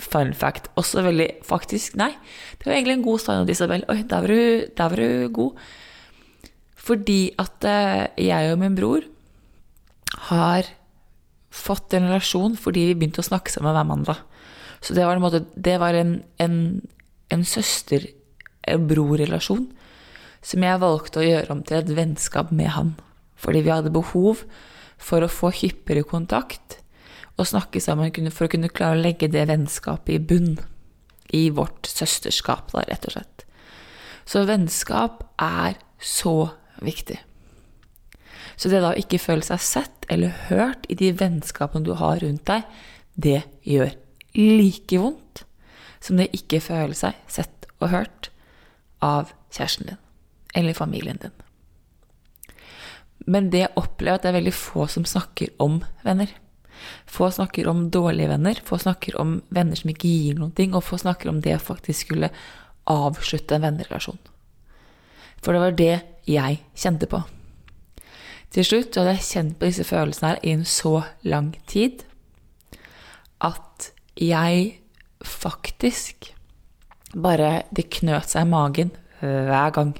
fun 0.03 0.35
fact. 0.37 0.69
Også 0.79 1.05
veldig 1.05 1.31
Faktisk, 1.47 1.95
nei. 1.99 2.11
Det 2.59 2.67
var 2.67 2.75
egentlig 2.75 2.99
en 2.99 3.07
god 3.07 3.23
side 3.23 3.39
note, 3.39 3.55
Isabel. 3.55 3.87
Oi, 3.91 4.01
der 4.03 4.27
var 4.27 4.35
du, 4.35 4.67
der 4.77 4.93
var 4.93 5.01
du 5.01 5.33
god. 5.39 5.65
Fordi 6.83 7.21
at 7.39 7.65
uh, 7.71 8.05
jeg 8.19 8.51
og 8.51 8.59
min 8.59 8.75
bror 8.75 9.07
har 10.27 10.67
fått 11.53 11.93
en 11.93 12.09
relasjon 12.09 12.55
fordi 12.57 12.87
vi 12.89 12.95
begynte 12.97 13.21
å 13.21 13.25
snakke 13.25 13.53
sammen 13.53 13.73
hver 13.75 13.87
mandag. 13.87 14.21
Så 14.83 14.91
det 14.93 15.05
var 15.07 15.15
en, 15.15 15.23
måte, 15.23 15.45
det 15.55 15.77
var 15.79 15.95
en, 15.95 16.27
en, 16.43 16.83
en 17.31 17.43
søster-bror-relasjon 17.47 19.71
som 20.43 20.63
jeg 20.65 20.81
valgte 20.81 21.19
å 21.21 21.25
gjøre 21.25 21.51
om 21.55 21.61
til 21.63 21.77
et 21.79 21.95
vennskap 21.95 22.51
med 22.51 22.67
han. 22.75 22.99
Fordi 23.39 23.61
vi 23.63 23.71
hadde 23.71 23.95
behov 23.95 24.43
for 24.99 25.23
å 25.23 25.31
få 25.31 25.51
hyppigere 25.55 26.03
kontakt 26.07 26.83
og 27.39 27.47
snakke 27.49 27.81
sammen 27.81 28.31
for 28.31 28.45
å 28.45 28.51
kunne 28.51 28.71
klare 28.71 28.99
å 28.99 29.03
legge 29.03 29.31
det 29.31 29.47
vennskapet 29.49 30.17
i 30.17 30.19
bunn. 30.19 30.59
I 31.33 31.49
vårt 31.49 31.87
søsterskap, 31.89 32.71
da, 32.75 32.83
rett 32.85 33.07
og 33.09 33.15
slett. 33.15 33.45
Så 34.29 34.43
vennskap 34.45 35.23
er 35.41 35.79
så 35.97 36.51
viktig. 36.83 37.17
Så 38.59 38.69
det 38.69 38.83
da 38.83 38.91
å 38.93 38.99
ikke 38.99 39.21
føle 39.21 39.45
seg 39.45 39.59
sett 39.63 40.05
eller 40.13 40.35
hørt 40.51 40.85
i 40.91 40.95
de 40.99 41.09
vennskapene 41.17 41.87
du 41.87 41.95
har 41.97 42.21
rundt 42.21 42.45
deg, 42.45 42.67
det 43.15 43.41
gjør 43.65 43.95
like 44.37 44.99
vondt 44.99 45.43
som 46.03 46.19
det 46.19 46.33
ikke 46.35 46.61
føle 46.63 46.95
seg 46.97 47.17
sett 47.31 47.67
og 47.79 47.91
hørt 47.93 48.29
av 49.03 49.31
kjæresten 49.53 49.93
din 49.93 50.01
eller 50.53 50.77
familien 50.77 51.19
din. 51.21 51.33
Men 53.25 53.49
det 53.49 53.63
jeg 53.63 53.79
opplever 53.79 54.19
at 54.19 54.25
det 54.25 54.33
er 54.33 54.39
veldig 54.39 54.55
få 54.55 54.87
som 54.91 55.05
snakker 55.07 55.53
om 55.63 55.79
venner. 56.03 56.29
Få 57.07 57.29
snakker 57.31 57.69
om 57.71 57.87
dårlige 57.93 58.29
venner, 58.29 58.59
få 58.65 58.77
snakker 58.81 59.15
om 59.21 59.37
venner 59.53 59.79
som 59.79 59.93
ikke 59.93 60.11
gir 60.11 60.37
noen 60.37 60.51
ting, 60.55 60.75
og 60.75 60.83
få 60.83 60.99
snakker 60.99 61.31
om 61.31 61.39
det 61.41 61.55
å 61.55 61.63
faktisk 61.63 62.07
skulle 62.07 62.29
avslutte 62.89 63.55
en 63.55 63.63
vennerelasjon. 63.63 64.19
For 65.43 65.55
det 65.55 65.63
var 65.63 65.79
det 65.79 65.93
jeg 66.27 66.59
kjente 66.75 67.07
på. 67.11 67.23
Til 68.53 68.67
slutt 68.67 68.99
hadde 68.99 69.15
jeg 69.15 69.27
kjent 69.29 69.57
på 69.57 69.69
disse 69.69 69.87
følelsene 69.87 70.33
her 70.33 70.43
i 70.43 70.53
en 70.53 70.67
så 70.67 70.99
lang 71.25 71.53
tid 71.69 72.03
at 73.43 73.92
jeg 74.19 74.79
faktisk 75.23 76.31
bare 77.13 77.63
Det 77.69 77.85
knøt 77.93 78.31
seg 78.31 78.47
i 78.47 78.49
magen 78.49 78.89
hver 79.21 79.69
gang 79.75 79.91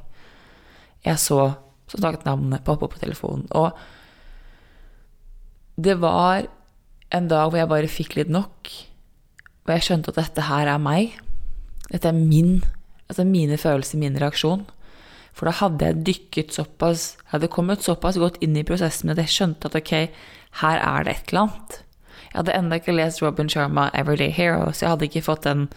jeg 1.05 1.20
så 1.22 1.53
som 1.91 2.01
sagt 2.01 2.25
navnet 2.25 2.63
poppe 2.65 2.88
opp 2.88 2.96
på 2.96 3.01
telefonen. 3.03 3.46
Og 3.53 3.75
det 5.77 5.98
var 6.01 6.48
en 7.13 7.27
dag 7.29 7.50
hvor 7.50 7.60
jeg 7.60 7.70
bare 7.70 7.91
fikk 7.91 8.15
litt 8.17 8.32
nok. 8.34 8.72
Og 9.63 9.74
jeg 9.75 9.86
skjønte 9.88 10.13
at 10.13 10.22
dette 10.22 10.48
her 10.48 10.72
er 10.74 10.82
meg. 10.82 11.13
Dette 11.91 12.10
er 12.10 12.17
min, 12.17 12.63
altså 13.10 13.27
mine 13.27 13.60
følelser, 13.62 14.01
min 14.01 14.17
reaksjon. 14.20 14.65
For 15.34 15.50
da 15.50 15.55
hadde 15.58 15.86
jeg 15.89 16.03
dykket 16.08 16.53
såpass 16.53 17.15
Jeg 17.17 17.32
hadde 17.32 17.50
kommet 17.50 17.86
såpass 17.86 18.20
godt 18.22 18.38
inn 18.46 18.58
i 18.58 18.65
prosessen 18.67 19.10
at 19.10 19.22
jeg 19.22 19.34
skjønte 19.34 19.70
at 19.70 19.77
ok, 19.79 19.93
her 20.62 20.77
er 20.77 21.05
det 21.05 21.15
et 21.15 21.34
eller 21.34 21.48
annet. 21.48 21.83
Jeg 22.34 22.40
hadde 22.40 22.56
ennå 22.58 22.80
ikke 22.80 22.96
lest 22.98 23.22
Robin 23.22 23.50
Sharma 23.50 23.90
'Everyday 23.94 24.32
Hero', 24.34 24.72
så 24.74 24.86
jeg 24.86 24.90
hadde 24.90 25.06
ikke 25.06 25.22
fått 25.22 25.44
den 25.44 25.70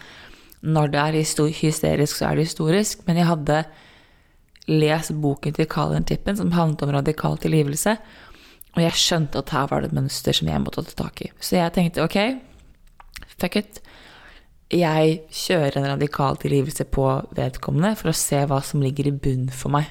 når 0.61 0.87
det 0.87 0.99
er 0.99 1.51
hysterisk, 1.61 2.17
så 2.17 2.25
er 2.25 2.35
det 2.35 2.47
historisk. 2.49 3.07
Men 3.07 3.17
jeg 3.17 3.25
hadde 3.25 3.63
lest 4.67 5.13
boken 5.21 5.53
til 5.53 5.65
Colin 5.65 6.03
Tippen 6.03 6.37
som 6.37 6.51
handlet 6.51 6.81
om 6.81 6.89
radikal 6.89 7.37
tilgivelse. 7.37 7.97
Og 8.75 8.81
jeg 8.81 8.91
skjønte 8.91 9.37
at 9.37 9.49
her 9.49 9.67
var 9.67 9.81
det 9.81 9.91
et 9.91 9.95
mønster 9.95 10.33
som 10.33 10.47
jeg 10.47 10.61
måtte 10.61 10.83
ta 10.83 11.03
tak 11.03 11.21
i. 11.21 11.31
Så 11.39 11.55
jeg 11.55 11.73
tenkte 11.73 12.03
ok, 12.03 12.17
fuck 13.37 13.55
it 13.55 13.81
jeg 14.73 15.21
kjører 15.31 15.77
en 15.79 15.91
radikal 15.93 16.35
tilgivelse 16.41 16.83
på 16.91 17.05
vedkommende 17.37 17.93
for 17.95 18.11
å 18.11 18.17
se 18.17 18.41
hva 18.49 18.59
som 18.65 18.83
ligger 18.83 19.07
i 19.07 19.15
bunnen 19.15 19.51
for 19.53 19.71
meg. 19.71 19.87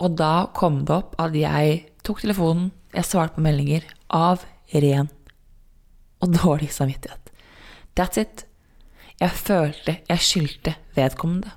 Og 0.00 0.16
da 0.20 0.50
kom 0.56 0.82
det 0.84 0.96
opp 0.96 1.16
at 1.20 1.36
jeg 1.36 1.80
tok 2.04 2.20
telefonen, 2.24 2.70
jeg 2.92 3.08
svarte 3.08 3.36
på 3.36 3.44
meldinger 3.44 3.86
av 4.12 4.44
ren 4.74 5.10
og 6.20 6.34
dårlig 6.36 6.70
samvittighet. 6.74 7.32
That's 7.98 8.20
it. 8.20 8.44
Jeg 9.20 9.30
følte 9.36 9.96
jeg 10.08 10.24
skyldte 10.24 10.74
vedkommende. 10.96 11.50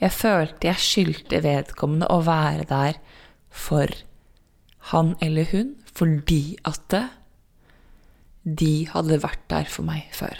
Jeg 0.00 0.12
følte 0.12 0.68
jeg 0.68 0.80
skyldte 0.80 1.42
vedkommende 1.44 2.08
å 2.08 2.20
være 2.24 2.66
der 2.68 3.00
for 3.50 3.92
han 4.90 5.14
eller 5.20 5.48
hun 5.52 5.74
fordi 5.90 6.56
at 6.64 6.94
de 8.44 8.74
hadde 8.88 9.20
vært 9.22 9.42
der 9.52 9.68
for 9.68 9.84
meg 9.84 10.08
før. 10.16 10.38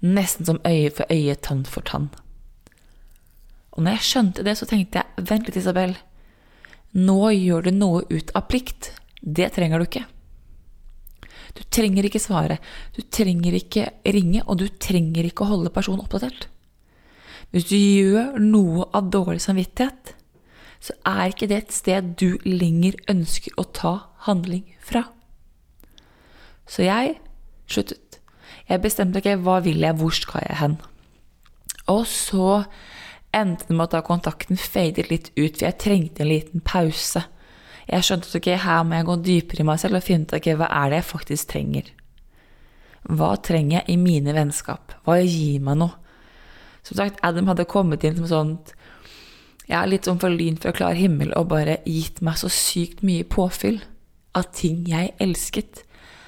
Nesten 0.00 0.46
som 0.46 0.60
øye 0.66 0.90
for 0.94 1.08
øye, 1.12 1.34
tann 1.34 1.64
for 1.64 1.84
tann. 1.84 2.08
Og 3.76 3.82
når 3.84 3.98
jeg 3.98 4.08
skjønte 4.08 4.44
det, 4.44 4.56
så 4.56 4.68
tenkte 4.68 5.02
jeg 5.02 5.26
vent 5.28 5.48
litt, 5.48 5.58
Isabel. 5.60 5.96
Nå 6.96 7.30
gjør 7.34 7.66
du 7.66 7.72
noe 7.76 8.04
ut 8.08 8.32
av 8.36 8.46
plikt. 8.48 8.92
Det 9.26 9.50
trenger 9.54 9.82
du 9.82 9.86
ikke. 9.88 10.04
Du 11.56 11.62
trenger 11.72 12.06
ikke 12.06 12.20
svare, 12.20 12.58
du 12.94 13.00
trenger 13.02 13.56
ikke 13.56 13.88
ringe, 14.12 14.42
og 14.46 14.60
du 14.60 14.68
trenger 14.68 15.26
ikke 15.26 15.44
å 15.44 15.54
holde 15.54 15.72
personen 15.72 16.04
oppdatert. 16.04 16.48
Hvis 17.50 17.68
du 17.70 17.76
gjør 17.76 18.36
noe 18.42 18.88
av 18.96 19.10
dårlig 19.14 19.40
samvittighet, 19.44 20.12
så 20.82 20.96
er 21.08 21.32
ikke 21.32 21.48
det 21.50 21.60
et 21.62 21.74
sted 21.74 22.10
du 22.20 22.36
lenger 22.44 22.98
ønsker 23.10 23.54
å 23.56 23.64
ta 23.74 23.94
handling 24.26 24.66
fra. 24.84 25.06
Så 26.66 26.84
jeg 26.84 27.16
sluttet. 27.70 28.20
Jeg 28.66 28.82
bestemte 28.82 29.22
ikke 29.22 29.38
hva 29.46 29.60
vil 29.64 29.80
jeg, 29.82 29.96
hvor 29.96 30.14
skal 30.14 30.44
jeg 30.44 30.58
hen? 30.60 30.76
Og 31.90 32.02
så 32.10 32.64
endte 33.34 33.68
det 33.68 33.76
med 33.76 33.86
at 33.86 33.94
da 33.94 34.02
kontakten 34.06 34.58
fadet 34.58 35.06
litt 35.10 35.30
ut, 35.36 35.54
for 35.54 35.66
jeg 35.68 35.78
trengte 35.82 36.24
en 36.24 36.32
liten 36.32 36.64
pause. 36.66 37.22
Jeg 37.86 38.06
skjønte 38.06 38.30
at 38.30 38.38
ok, 38.40 38.48
her 38.64 38.82
må 38.82 38.98
jeg 38.98 39.06
gå 39.06 39.16
dypere 39.28 39.62
i 39.62 39.68
meg 39.68 39.78
selv 39.82 40.00
og 40.00 40.06
finne 40.06 40.26
ut 40.26 40.34
ok, 40.34 40.48
hva 40.58 40.70
er 40.80 40.90
det 40.90 41.00
jeg 41.00 41.08
faktisk 41.12 41.52
trenger. 41.52 41.92
Hva 43.06 43.36
trenger 43.38 43.78
jeg 43.78 43.94
i 43.94 44.00
mine 44.00 44.34
vennskap? 44.34 44.96
Hva 45.06 45.20
gir 45.22 45.62
meg 45.62 45.78
noe? 45.78 45.94
Som 46.86 46.98
sagt, 46.98 47.22
Adam 47.26 47.50
hadde 47.50 47.66
kommet 47.70 48.04
inn 48.06 48.18
som 48.18 48.28
sånt 48.30 48.74
ja, 49.66 49.80
litt 49.86 50.06
sånn 50.06 50.20
for 50.22 50.30
lyn 50.30 50.58
fra 50.62 50.72
klar 50.74 50.94
himmel 50.98 51.32
og 51.34 51.48
bare 51.50 51.80
gitt 51.86 52.20
meg 52.26 52.38
så 52.38 52.50
sykt 52.52 53.02
mye 53.06 53.26
påfyll 53.26 53.80
av 54.38 54.50
ting 54.54 54.84
jeg 54.86 55.14
elsket 55.22 55.82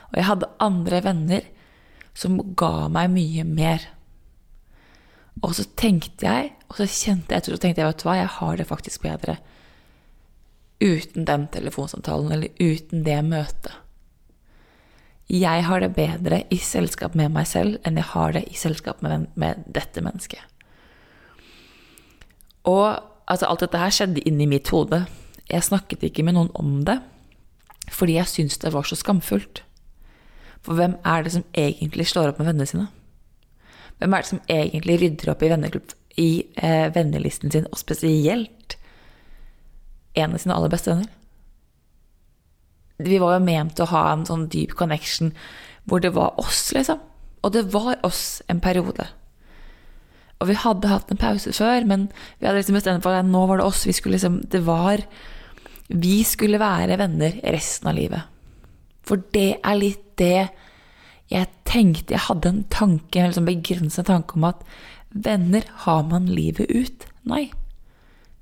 Og 0.08 0.16
jeg 0.18 0.26
hadde 0.26 0.50
andre 0.64 1.02
venner 1.04 1.46
som 2.18 2.38
ga 2.58 2.88
meg 2.90 3.12
mye 3.12 3.44
mer. 3.46 3.84
Og 5.44 5.52
så 5.54 5.66
tenkte 5.78 6.26
jeg, 6.26 6.48
og 6.66 6.80
så 6.80 6.86
kjente 6.88 7.34
jeg, 7.34 7.42
etter, 7.42 7.54
så 7.54 7.62
tenkte 7.62 7.82
jeg, 7.82 7.90
vet 7.92 8.00
du 8.00 8.06
hva, 8.08 8.16
jeg 8.18 8.30
har 8.38 8.56
det 8.58 8.66
faktisk 8.66 9.04
bedre 9.04 9.36
uten 10.80 11.26
den 11.26 11.46
telefonsamtalen 11.52 12.32
eller 12.32 12.48
uten 12.58 13.04
det 13.06 13.18
møtet. 13.26 13.74
Jeg 15.28 15.64
har 15.66 15.82
det 15.84 15.92
bedre 15.92 16.40
i 16.54 16.56
selskap 16.56 17.16
med 17.18 17.34
meg 17.34 17.48
selv 17.50 17.76
enn 17.84 17.98
jeg 18.00 18.08
har 18.14 18.32
det 18.32 18.46
i 18.48 18.56
selskap 18.56 19.02
med, 19.04 19.26
med 19.36 19.66
dette 19.68 20.00
mennesket. 20.00 20.40
Og 22.64 22.96
altså, 23.28 23.46
alt 23.46 23.64
dette 23.64 23.80
her 23.80 23.92
skjedde 23.92 24.24
inni 24.28 24.48
mitt 24.48 24.70
hode. 24.72 25.02
Jeg 25.48 25.66
snakket 25.66 26.06
ikke 26.08 26.24
med 26.24 26.38
noen 26.38 26.52
om 26.56 26.82
det 26.88 27.00
fordi 27.88 28.18
jeg 28.18 28.28
syntes 28.28 28.58
det 28.60 28.74
var 28.74 28.84
så 28.84 28.98
skamfullt. 29.00 29.62
For 30.60 30.76
hvem 30.76 30.98
er 31.08 31.22
det 31.24 31.30
som 31.32 31.44
egentlig 31.56 32.04
slår 32.10 32.32
opp 32.32 32.40
med 32.40 32.50
vennene 32.50 32.68
sine? 32.68 32.88
Hvem 33.96 34.12
er 34.12 34.24
det 34.24 34.28
som 34.28 34.42
egentlig 34.52 34.98
rydder 35.00 35.30
opp 35.32 35.42
i, 35.42 35.48
i 36.20 36.28
eh, 36.60 36.90
vennelisten 36.92 37.50
sin, 37.50 37.64
og 37.72 37.80
spesielt 37.80 38.52
en 40.18 40.34
av 40.36 40.42
sine 40.42 40.56
aller 40.56 40.72
beste 40.72 40.92
venner? 40.92 41.08
Vi 42.98 43.20
var 43.22 43.36
jo 43.36 43.46
ment 43.46 43.78
å 43.78 43.90
ha 43.92 44.08
en 44.12 44.26
sånn 44.26 44.48
dyp 44.50 44.74
connection 44.78 45.32
hvor 45.88 46.02
det 46.02 46.10
var 46.16 46.34
oss, 46.40 46.68
liksom. 46.74 47.00
Og 47.46 47.54
det 47.54 47.68
var 47.72 48.00
oss 48.06 48.42
en 48.50 48.60
periode. 48.60 49.06
Og 50.38 50.50
vi 50.50 50.58
hadde 50.58 50.90
hatt 50.90 51.10
en 51.10 51.20
pause 51.20 51.52
før, 51.54 51.86
men 51.86 52.08
vi 52.38 52.46
hadde 52.46 52.58
liksom 52.60 52.76
bestemt 52.78 53.06
for 53.06 53.14
at 53.14 53.26
nå 53.26 53.44
var 53.50 53.60
det 53.60 53.66
oss. 53.66 53.86
Vi 53.86 53.94
skulle 53.94 54.18
liksom 54.18 54.42
Det 54.50 54.64
var 54.66 55.02
vi 55.88 56.20
skulle 56.24 56.60
være 56.60 56.98
venner 57.00 57.38
resten 57.48 57.88
av 57.88 57.96
livet. 57.96 58.26
For 59.08 59.22
det 59.32 59.60
er 59.64 59.78
litt 59.78 60.04
det 60.20 60.48
jeg 61.28 61.48
tenkte 61.68 62.14
Jeg 62.14 62.24
hadde 62.24 62.48
en 62.48 62.62
tanke, 62.72 63.20
en 63.20 63.28
liksom 63.28 63.48
begrenset 63.48 64.06
tanke 64.08 64.36
om 64.36 64.46
at 64.48 64.62
venner 65.12 65.64
har 65.84 66.02
man 66.08 66.28
livet 66.28 66.70
ut. 66.72 67.04
Nei, 67.28 67.50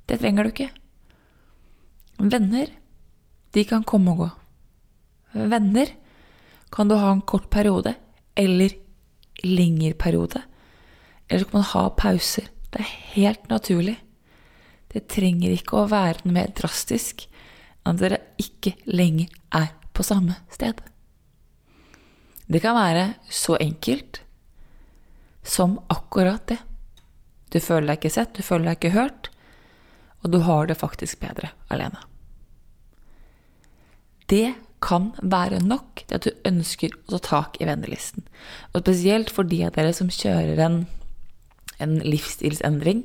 det 0.06 0.20
trenger 0.22 0.46
du 0.46 0.52
ikke. 0.52 0.68
Venner, 2.18 2.70
de 3.52 3.64
kan 3.68 3.84
komme 3.84 4.14
og 4.14 4.22
gå. 4.22 4.30
Venner 5.52 5.92
kan 6.72 6.88
du 6.88 6.96
ha 6.96 7.12
en 7.12 7.22
kort 7.28 7.50
periode, 7.52 7.94
eller 8.34 8.72
lengre 9.44 9.94
periode. 9.94 10.42
Eller 11.28 11.44
så 11.44 11.50
kan 11.50 11.60
man 11.60 11.70
ha 11.72 11.84
pauser. 11.96 12.50
Det 12.70 12.82
er 12.82 12.94
helt 13.14 13.48
naturlig. 13.48 13.96
Det 14.92 15.08
trenger 15.12 15.52
ikke 15.52 15.80
å 15.80 15.90
være 15.90 16.24
noe 16.24 16.36
mer 16.38 16.52
drastisk 16.56 17.26
at 17.86 17.98
dere 18.00 18.22
ikke 18.40 18.74
lenger 18.88 19.30
er 19.54 19.72
på 19.94 20.04
samme 20.06 20.38
sted. 20.52 20.78
Det 22.46 22.62
kan 22.62 22.76
være 22.78 23.06
så 23.30 23.56
enkelt 23.60 24.20
som 25.46 25.78
akkurat 25.92 26.46
det. 26.48 26.58
Du 27.50 27.58
føler 27.62 27.92
deg 27.92 28.00
ikke 28.00 28.14
sett, 28.14 28.34
du 28.34 28.42
føler 28.42 28.70
deg 28.70 28.78
ikke 28.78 28.96
hørt, 28.96 29.25
og 30.26 30.32
du 30.34 30.40
har 30.42 30.66
det 30.66 30.78
faktisk 30.80 31.20
bedre 31.22 31.52
alene. 31.70 32.00
Det 34.26 34.56
kan 34.82 35.12
være 35.22 35.62
nok 35.62 36.02
til 36.02 36.18
at 36.18 36.26
du 36.26 36.48
ønsker 36.48 36.94
å 37.06 37.16
ta 37.16 37.22
tak 37.30 37.60
i 37.62 37.68
vennelisten. 37.68 38.26
Og 38.74 38.82
spesielt 38.82 39.30
for 39.32 39.46
de 39.46 39.62
av 39.66 39.76
dere 39.76 39.94
som 39.96 40.10
kjører 40.12 40.58
en, 40.66 40.80
en 41.82 41.94
livsstilsendring. 42.02 43.04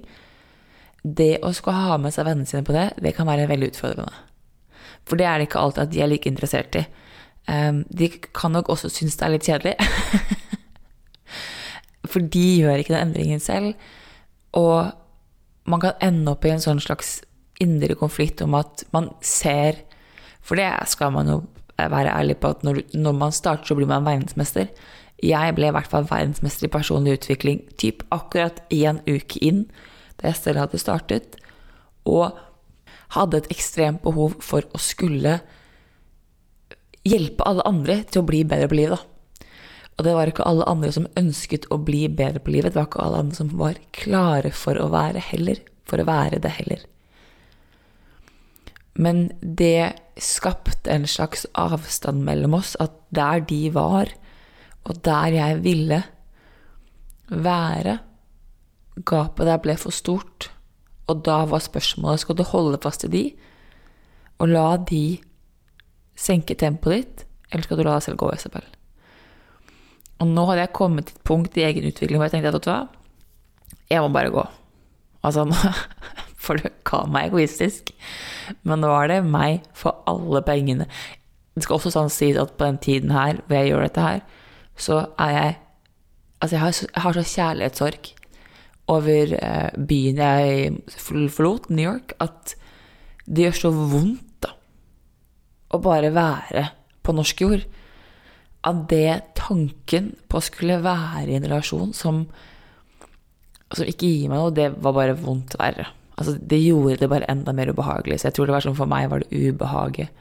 Det 1.02 1.38
å 1.46 1.54
skulle 1.58 1.86
ha 1.86 2.00
med 2.02 2.14
seg 2.14 2.28
vennene 2.28 2.50
sine 2.50 2.66
på 2.66 2.76
det, 2.76 2.90
det 3.02 3.14
kan 3.18 3.30
være 3.30 3.48
veldig 3.50 3.72
utfordrende. 3.72 4.26
For 5.06 5.18
det 5.18 5.30
er 5.30 5.40
det 5.40 5.48
ikke 5.50 5.62
alltid 5.62 5.86
at 5.86 5.94
de 5.94 6.04
er 6.04 6.12
like 6.12 6.30
interessert 6.30 6.78
i. 6.78 6.84
Um, 7.50 7.84
de 7.90 8.10
kan 8.10 8.54
nok 8.54 8.70
også 8.70 8.92
synes 8.94 9.18
det 9.18 9.26
er 9.26 9.34
litt 9.34 9.48
kjedelig. 9.48 9.76
For 12.12 12.22
de 12.34 12.46
gjør 12.62 12.82
ikke 12.82 12.94
den 12.96 13.08
endringen 13.08 13.42
selv. 13.42 13.74
Og 14.58 14.92
man 15.70 15.82
kan 15.84 15.98
ende 16.02 16.32
opp 16.34 16.46
i 16.46 16.54
en 16.54 16.64
sånn 16.64 16.82
slags 16.82 17.20
indre 17.62 17.96
konflikt 18.00 18.42
om 18.42 18.56
at 18.58 18.86
man 18.96 19.12
ser 19.22 19.84
For 20.42 20.58
det 20.58 20.72
skal 20.90 21.12
man 21.14 21.28
jo 21.30 21.36
være 21.78 22.10
ærlig 22.18 22.40
på 22.42 22.50
at 22.50 22.64
når, 22.66 22.80
når 22.98 23.14
man 23.14 23.32
starter, 23.32 23.68
så 23.68 23.76
blir 23.78 23.86
man 23.86 24.06
verdensmester. 24.06 24.72
Jeg 25.22 25.54
ble 25.54 25.70
i 25.70 25.74
hvert 25.76 25.90
fall 25.90 26.08
verdensmester 26.10 26.66
i 26.66 26.72
personlig 26.74 27.20
utvikling 27.20 27.60
typ 27.78 28.02
akkurat 28.10 28.58
én 28.74 29.04
uke 29.06 29.38
inn 29.46 29.68
da 30.18 30.32
jeg 30.32 30.40
selv 30.40 30.64
hadde 30.64 30.82
startet. 30.82 31.38
Og 32.10 32.34
hadde 33.14 33.38
et 33.38 33.52
ekstremt 33.54 34.02
behov 34.02 34.40
for 34.42 34.66
å 34.74 34.82
skulle 34.82 35.38
hjelpe 37.06 37.46
alle 37.46 37.66
andre 37.70 38.02
til 38.10 38.24
å 38.24 38.28
bli 38.28 38.42
bedre 38.48 38.70
på 38.72 38.80
livet. 38.82 39.06
Og 40.02 40.06
det 40.08 40.16
var 40.18 40.32
ikke 40.32 40.46
alle 40.50 40.66
andre 40.66 40.90
som 40.96 41.04
ønsket 41.20 41.68
å 41.70 41.78
bli 41.78 42.08
bedre 42.10 42.42
på 42.42 42.56
livet. 42.56 42.74
Det 42.74 42.80
var 42.80 42.88
ikke 42.90 43.04
alle 43.04 43.20
andre 43.22 43.38
som 43.38 43.52
var 43.60 43.76
klare 43.94 44.50
for 44.50 44.80
å 44.82 44.88
være 44.90 45.22
heller. 45.22 45.62
For 45.86 46.02
å 46.02 46.08
være 46.08 46.40
det 46.42 46.56
heller. 46.56 46.88
Men 48.98 49.28
det 49.46 49.94
skapte 50.18 50.90
en 50.90 51.06
slags 51.06 51.46
avstand 51.54 52.26
mellom 52.26 52.58
oss, 52.58 52.74
at 52.82 52.98
der 53.14 53.46
de 53.46 53.62
var, 53.78 54.10
og 54.90 55.06
der 55.06 55.38
jeg 55.38 55.62
ville 55.70 56.02
være, 57.30 58.00
gapet 59.06 59.54
der 59.54 59.62
ble 59.62 59.78
for 59.86 59.94
stort. 59.94 60.50
Og 61.06 61.22
da 61.30 61.44
var 61.46 61.62
spørsmålet 61.62 62.26
skal 62.26 62.42
du 62.42 62.46
holde 62.50 62.82
fast 62.82 63.06
i 63.06 63.14
de 63.14 63.26
og 64.42 64.50
la 64.50 64.70
de 64.82 65.22
senke 66.18 66.58
tempoet 66.58 67.04
ditt, 67.04 67.28
eller 67.52 67.70
skal 67.70 67.78
du 67.78 67.86
la 67.86 68.00
deg 68.00 68.10
selv 68.10 68.24
gå, 68.26 68.34
Isabel? 68.34 68.66
Og 70.22 70.30
nå 70.30 70.46
hadde 70.50 70.66
jeg 70.68 70.76
kommet 70.78 71.10
til 71.10 71.18
et 71.18 71.28
punkt 71.28 71.58
i 71.58 71.66
egen 71.66 71.88
utvikling 71.90 72.20
hvor 72.20 72.30
jeg 72.30 72.36
tenkte 72.36 72.52
at 72.52 72.60
vet 72.60 72.68
du 72.68 72.72
hva, 72.72 72.82
jeg 73.92 74.04
må 74.04 74.12
bare 74.14 74.34
gå. 74.34 74.44
Altså, 75.26 75.48
for 76.44 76.62
det 76.62 76.74
ga 76.88 77.04
meg 77.10 77.32
egoistisk. 77.32 77.92
Men 78.68 78.84
nå 78.84 78.92
er 78.96 79.12
det 79.12 79.20
meg 79.26 79.66
for 79.78 80.04
alle 80.10 80.44
pengene. 80.46 80.88
Det 81.56 81.66
skal 81.66 81.78
også 81.78 81.92
sånn 81.94 82.14
sies 82.14 82.40
at 82.40 82.56
på 82.58 82.68
den 82.68 82.80
tiden 82.82 83.12
her, 83.14 83.42
hvor 83.46 83.58
jeg 83.58 83.72
gjør 83.72 83.86
dette 83.88 84.08
her, 84.08 84.24
så 84.80 85.04
er 85.20 85.36
jeg 85.38 85.60
Altså, 86.42 86.56
jeg 86.56 86.62
har 86.64 86.72
så, 86.74 86.86
jeg 86.90 87.02
har 87.04 87.14
så 87.14 87.24
kjærlighetssorg 87.30 88.08
over 88.90 89.34
eh, 89.38 89.76
byen 89.78 90.18
jeg 90.18 90.72
forlot, 90.98 91.68
New 91.70 91.86
York, 91.86 92.16
at 92.18 92.56
det 93.28 93.46
gjør 93.46 93.60
så 93.60 93.70
vondt 93.76 94.42
da, 94.42 94.56
å 95.70 95.78
bare 95.86 96.10
være 96.16 96.64
på 97.06 97.14
norsk 97.14 97.44
jord. 97.46 97.68
At 98.68 98.86
det 98.92 99.36
tanken 99.40 100.12
på 100.30 100.38
å 100.38 100.46
skulle 100.46 100.82
være 100.84 101.32
i 101.32 101.38
en 101.38 101.48
relasjon 101.48 101.96
som, 101.98 102.26
som 103.74 103.90
ikke 103.90 104.10
gir 104.10 104.30
meg 104.30 104.38
noe, 104.38 104.54
det 104.54 104.70
var 104.78 104.96
bare 104.98 105.18
vondt 105.18 105.58
verre. 105.58 105.88
Altså, 106.22 106.36
det 106.38 106.60
gjorde 106.62 107.00
det 107.02 107.10
bare 107.10 107.30
enda 107.32 107.54
mer 107.58 107.72
ubehagelig. 107.74 108.20
Så 108.22 108.30
jeg 108.30 108.38
tror 108.38 108.50
det 108.50 108.56
var 108.56 108.66
sånn 108.68 108.78
for 108.78 108.90
meg 108.90 109.10
var 109.10 109.24
det 109.24 109.34
ubehaget. 109.34 110.12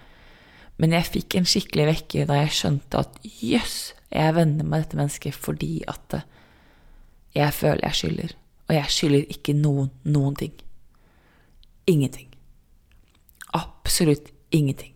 Men 0.80 0.96
jeg 0.96 1.10
fikk 1.12 1.36
en 1.36 1.48
skikkelig 1.48 1.86
vekker 1.90 2.28
da 2.30 2.38
jeg 2.40 2.56
skjønte 2.56 3.02
at 3.02 3.18
jøss, 3.44 3.78
jeg 4.08 4.30
er 4.30 4.36
venner 4.38 4.64
med 4.66 4.86
dette 4.86 4.98
mennesket 4.98 5.36
fordi 5.36 5.82
at 5.90 6.22
jeg 7.36 7.52
føler 7.54 7.84
jeg 7.84 7.98
skylder. 7.98 8.32
Og 8.70 8.74
jeg 8.78 8.94
skylder 8.96 9.34
ikke 9.36 9.54
noen 9.58 9.90
noen 10.08 10.38
ting. 10.40 10.54
Ingenting. 11.90 12.30
Absolutt 13.54 14.30
ingenting. 14.54 14.94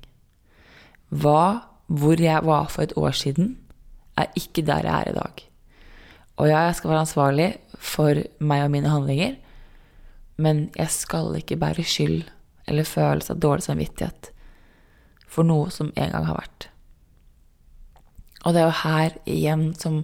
Hva, 1.10 1.73
hvor 1.86 2.20
jeg 2.20 2.46
var 2.46 2.68
for 2.72 2.82
et 2.82 2.96
år 2.96 3.16
siden, 3.16 3.56
er 4.16 4.30
ikke 4.38 4.64
der 4.66 4.86
jeg 4.86 4.94
er 4.94 5.10
i 5.10 5.16
dag. 5.16 5.42
Og 6.36 6.48
ja, 6.48 6.58
jeg 6.66 6.76
skal 6.78 6.90
være 6.90 7.04
ansvarlig 7.04 7.48
for 7.78 8.20
meg 8.40 8.64
og 8.64 8.70
mine 8.74 8.90
handlinger, 8.90 9.34
men 10.36 10.68
jeg 10.76 10.90
skal 10.90 11.34
ikke 11.38 11.58
bære 11.60 11.84
skyld 11.86 12.22
eller 12.66 12.88
følelse 12.88 13.34
av 13.34 13.42
dårlig 13.42 13.66
samvittighet 13.68 14.30
for 15.30 15.46
noe 15.46 15.70
som 15.74 15.92
en 15.94 16.10
gang 16.14 16.26
har 16.26 16.38
vært. 16.38 16.68
Og 18.44 18.54
det 18.54 18.60
er 18.60 18.68
jo 18.68 18.80
her 18.82 19.16
igjen 19.30 19.64
som 19.78 20.02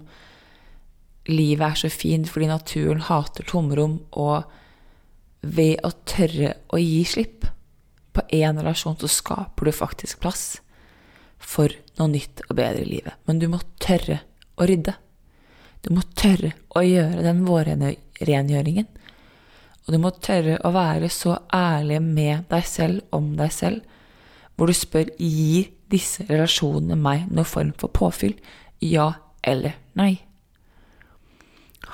livet 1.31 1.67
er 1.67 1.79
så 1.79 1.91
fint 1.93 2.31
fordi 2.31 2.49
naturen 2.51 3.03
hater 3.05 3.47
tomrom, 3.49 4.01
og 4.13 4.45
ved 5.41 5.81
å 5.87 5.93
tørre 6.09 6.55
å 6.69 6.81
gi 6.81 7.03
slipp 7.09 7.47
på 8.15 8.25
én 8.35 8.59
relasjon, 8.59 8.99
så 9.01 9.09
skaper 9.11 9.71
du 9.71 9.75
faktisk 9.75 10.21
plass 10.23 10.61
for 11.41 11.73
noe 11.99 12.13
nytt 12.13 12.45
og 12.49 12.57
bedre 12.59 12.85
i 12.85 12.89
livet. 12.89 13.17
Men 13.27 13.41
du 13.41 13.49
må 13.51 13.61
tørre 13.83 14.21
å 14.61 14.69
rydde. 14.69 14.95
Du 15.81 15.93
må 15.97 16.05
tørre 16.17 16.53
å 16.77 16.83
gjøre 16.85 17.25
den 17.25 17.45
vårrengjøringen. 17.49 18.89
Og 19.87 19.95
du 19.95 19.99
må 20.03 20.13
tørre 20.23 20.59
å 20.63 20.73
være 20.75 21.09
så 21.13 21.39
ærlig 21.57 22.01
med 22.05 22.45
deg 22.51 22.67
selv 22.69 23.17
om 23.17 23.33
deg 23.39 23.53
selv, 23.55 23.81
hvor 24.55 24.69
du 24.69 24.77
spør 24.77 25.09
gir 25.17 25.71
disse 25.91 26.27
relasjonene 26.29 26.99
meg 27.01 27.31
noen 27.31 27.49
form 27.49 27.71
for 27.81 27.91
påfyll, 27.97 28.37
ja 28.85 29.09
eller 29.43 29.79
nei. 29.99 30.21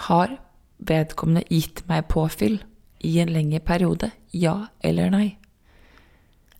Har 0.06 0.34
vedkommende 0.76 1.46
gitt 1.48 1.84
meg 1.88 2.08
påfyll 2.10 2.58
i 3.06 3.14
en 3.22 3.30
lengre 3.32 3.62
periode? 3.64 4.10
Ja 4.34 4.66
eller 4.84 5.14
nei? 5.14 5.38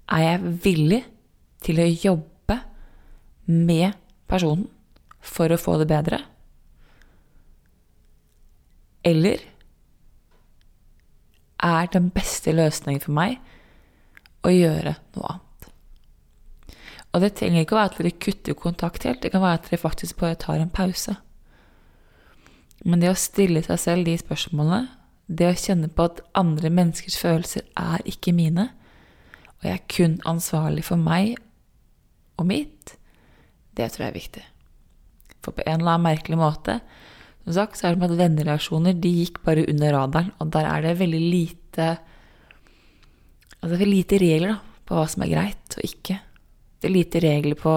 Er 0.06 0.22
jeg 0.22 0.54
villig 0.62 1.02
til 1.66 1.82
å 1.82 1.90
jobbe 1.90 2.35
med 3.46 3.96
personen 4.30 4.68
for 5.22 5.52
å 5.52 5.60
få 5.60 5.78
det 5.80 5.88
bedre? 5.90 6.20
Eller 9.06 9.42
er 11.62 11.90
den 11.92 12.10
beste 12.14 12.54
løsningen 12.54 13.02
for 13.04 13.16
meg 13.16 13.38
å 14.46 14.52
gjøre 14.52 14.96
noe 15.16 15.34
annet? 15.34 15.42
Og 17.14 17.22
det 17.22 17.32
trenger 17.38 17.62
ikke 17.62 17.76
å 17.76 17.78
være 17.78 17.92
at 17.92 18.00
dere 18.00 18.18
kutter 18.20 18.58
kontakt 18.58 19.06
helt, 19.08 19.22
det 19.22 19.32
kan 19.32 19.40
være 19.44 19.60
at 19.60 19.70
dere 19.70 19.80
faktisk 19.80 20.18
bare 20.20 20.36
tar 20.42 20.60
en 20.60 20.72
pause. 20.72 21.14
Men 22.84 23.00
det 23.00 23.08
å 23.08 23.18
stille 23.18 23.62
seg 23.64 23.80
selv 23.80 24.08
de 24.08 24.18
spørsmålene, 24.20 24.90
det 25.26 25.48
å 25.48 25.56
kjenne 25.58 25.88
på 25.90 26.04
at 26.06 26.20
andre 26.38 26.70
menneskers 26.70 27.16
følelser 27.18 27.64
er 27.80 28.04
ikke 28.06 28.34
mine, 28.36 28.68
og 29.56 29.64
jeg 29.64 29.78
er 29.78 29.88
kun 29.90 30.20
ansvarlig 30.28 30.84
for 30.86 31.00
meg 31.00 31.38
og 32.36 32.46
mitt, 32.50 32.94
det 33.76 33.90
tror 33.92 34.06
jeg 34.06 34.12
er 34.12 34.20
viktig. 34.20 34.44
For 35.44 35.54
på 35.56 35.64
en 35.66 35.80
eller 35.80 35.96
annen 35.96 36.08
merkelig 36.08 36.38
måte 36.40 36.80
som 37.46 37.54
sagt, 37.54 37.78
så 37.78 37.86
er 37.86 37.94
det 37.94 38.02
med 38.02 38.10
at 38.10 38.18
vennereaksjoner 38.18 38.96
de 38.98 39.10
gikk 39.20 39.38
bare 39.46 39.68
under 39.70 39.92
radaren, 39.94 40.32
og 40.42 40.48
der 40.50 40.66
er 40.66 40.82
det 40.82 40.98
veldig 40.98 41.22
lite 41.22 41.86
Altså 43.56 43.78
det 43.78 43.86
er 43.86 43.90
lite 43.90 44.18
regler 44.20 44.50
da, 44.52 44.56
på 44.86 44.94
hva 44.94 45.04
som 45.10 45.22
er 45.24 45.30
greit 45.30 45.74
og 45.78 45.86
ikke. 45.86 46.16
Det 46.78 46.86
er 46.86 46.92
lite 46.92 47.22
regler 47.24 47.56
på, 47.58 47.72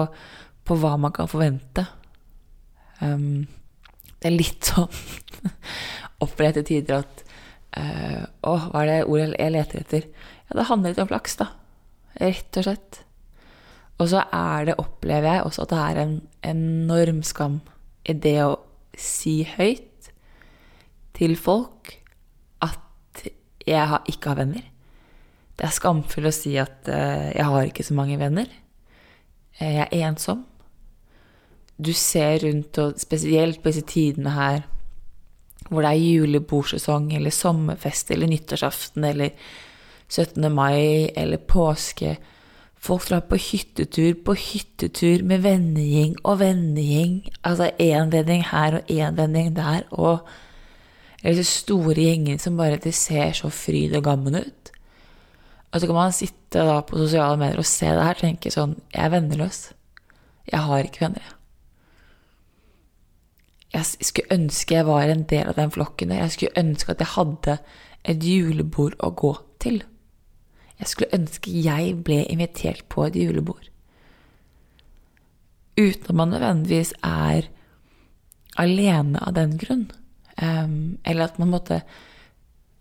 på 0.66 0.76
hva 0.78 0.92
man 1.00 1.14
kan 1.14 1.26
forvente. 1.30 1.82
Um, 3.00 3.48
det 4.20 4.28
er 4.28 4.36
litt 4.36 4.68
sånn 4.68 4.90
opprette 6.24 6.62
tider 6.68 7.00
at 7.00 7.24
uh, 7.80 8.22
Å, 8.44 8.52
hva 8.68 8.82
er 8.84 8.90
det 8.90 8.98
ordet 9.08 9.30
jeg 9.32 9.54
leter 9.56 9.80
etter? 9.80 10.06
Ja, 10.44 10.58
det 10.60 10.68
handler 10.68 10.92
litt 10.92 11.02
om 11.02 11.10
flaks, 11.10 11.38
da. 11.40 11.48
Rett 12.20 12.60
og 12.60 12.68
slett. 12.68 13.00
Og 14.00 14.08
så 14.08 14.24
er 14.32 14.70
det, 14.70 14.78
opplever 14.80 15.34
jeg 15.34 15.44
også, 15.44 15.66
at 15.66 15.72
det 15.72 15.80
er 15.84 16.02
en 16.02 16.16
enorm 16.50 17.22
skam 17.26 17.60
i 18.08 18.16
det 18.16 18.38
å 18.46 18.54
si 18.96 19.42
høyt 19.44 20.08
til 21.16 21.36
folk 21.36 21.92
at 22.64 23.26
jeg 23.68 24.00
ikke 24.08 24.32
har 24.32 24.40
venner. 24.40 24.64
Det 25.56 25.66
er 25.68 25.76
skamfullt 25.76 26.30
å 26.30 26.32
si 26.32 26.54
at 26.60 26.88
uh, 26.88 27.28
jeg 27.34 27.44
har 27.44 27.68
ikke 27.68 27.84
så 27.84 27.96
mange 27.98 28.16
venner. 28.20 28.48
Eh, 29.58 29.76
jeg 29.76 29.86
er 29.90 30.06
ensom. 30.08 30.46
Du 31.76 31.92
ser 31.96 32.40
rundt, 32.46 32.78
og 32.80 32.96
spesielt 33.00 33.60
på 33.60 33.68
disse 33.68 33.84
tidene 33.88 34.32
her 34.32 34.62
hvor 35.68 35.84
det 35.84 35.92
er 35.92 36.00
julebordsesong 36.02 37.12
eller 37.14 37.30
sommerfest 37.30 38.10
eller 38.10 38.30
nyttårsaften 38.32 39.04
eller 39.06 39.36
17. 40.10 40.48
mai 40.50 41.12
eller 41.14 41.38
påske 41.46 42.16
Folk 42.80 43.04
drar 43.10 43.26
på 43.28 43.36
hyttetur 43.36 44.14
på 44.24 44.34
hyttetur 44.40 45.24
med 45.28 45.42
vennegjeng 45.44 46.14
og 46.24 46.38
vennegjeng. 46.40 47.18
Altså 47.44 47.70
én 47.76 48.12
vending 48.12 48.46
her 48.48 48.78
og 48.78 48.92
én 48.92 49.18
vending 49.18 49.52
der, 49.56 49.84
og 49.90 50.24
disse 51.20 51.44
store 51.44 51.98
gjengene 51.98 52.40
som 52.40 52.56
bare 52.56 52.80
de 52.80 52.92
ser 52.92 53.34
så 53.36 53.50
fryd 53.52 53.98
og 53.98 54.06
gammen 54.06 54.38
ut. 54.40 54.72
Og 55.70 55.80
så 55.80 55.86
kan 55.86 55.94
man 55.94 56.16
sitte 56.16 56.64
da 56.66 56.80
på 56.80 56.96
sosiale 56.98 57.36
medier 57.38 57.60
og 57.60 57.68
se 57.68 57.86
det 57.86 58.06
her 58.06 58.16
og 58.16 58.24
tenke 58.24 58.50
sånn 58.50 58.74
Jeg 58.94 59.04
er 59.04 59.12
venneløs. 59.12 59.60
Jeg 60.50 60.64
har 60.66 60.88
ikke 60.88 61.04
venner, 61.04 61.20
jeg. 61.28 61.36
Jeg 63.70 63.86
skulle 64.08 64.34
ønske 64.34 64.74
jeg 64.74 64.86
var 64.88 65.12
en 65.12 65.22
del 65.30 65.52
av 65.52 65.54
den 65.60 65.70
flokken 65.70 66.10
der. 66.10 66.24
Jeg 66.24 66.34
skulle 66.34 66.58
ønske 66.64 66.90
at 66.90 67.04
jeg 67.04 67.14
hadde 67.14 67.58
et 68.08 68.24
julebord 68.24 68.96
å 68.98 69.12
gå 69.14 69.36
til. 69.62 69.82
Jeg 70.80 70.88
skulle 70.88 71.14
ønske 71.16 71.52
jeg 71.52 71.96
ble 72.04 72.22
invitert 72.32 72.86
på 72.88 73.04
et 73.06 73.18
julebord. 73.20 73.66
Uten 75.76 76.08
at 76.08 76.16
man 76.16 76.32
nødvendigvis 76.32 76.94
er 77.04 77.50
alene 78.60 79.20
av 79.20 79.36
den 79.36 79.56
grunn. 79.60 79.90
Um, 80.40 80.98
eller 81.04 81.28
at 81.28 81.38
man 81.38 81.52
måtte 81.52 81.82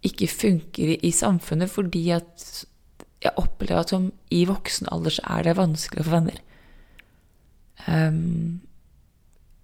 ikke 0.06 0.30
funker 0.32 0.96
i, 0.96 1.12
samfunnet 1.12 1.68
fordi 1.72 2.06
at 2.16 2.46
jeg 3.20 3.36
opplever 3.36 3.82
at 3.82 3.92
som 3.92 4.06
i 4.32 4.46
voksen 4.48 4.88
alder 4.94 5.18
så 5.18 5.26
er 5.36 5.44
det 5.44 5.58
vanskelig 5.60 6.06
å 6.06 6.08
få 6.08 6.14
venner. 6.16 6.40
Um, 7.84 8.62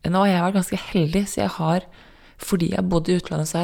nå 0.05 0.21
har 0.21 0.27
jeg 0.27 0.43
vært 0.43 0.57
ganske 0.59 0.81
heldig, 0.89 1.23
så 1.31 1.41
jeg 1.45 1.53
har, 1.55 1.87
fordi 2.37 2.73
jeg 2.73 2.89
bodde 2.91 3.13
i 3.13 3.21
utlandet, 3.21 3.49
så 3.49 3.63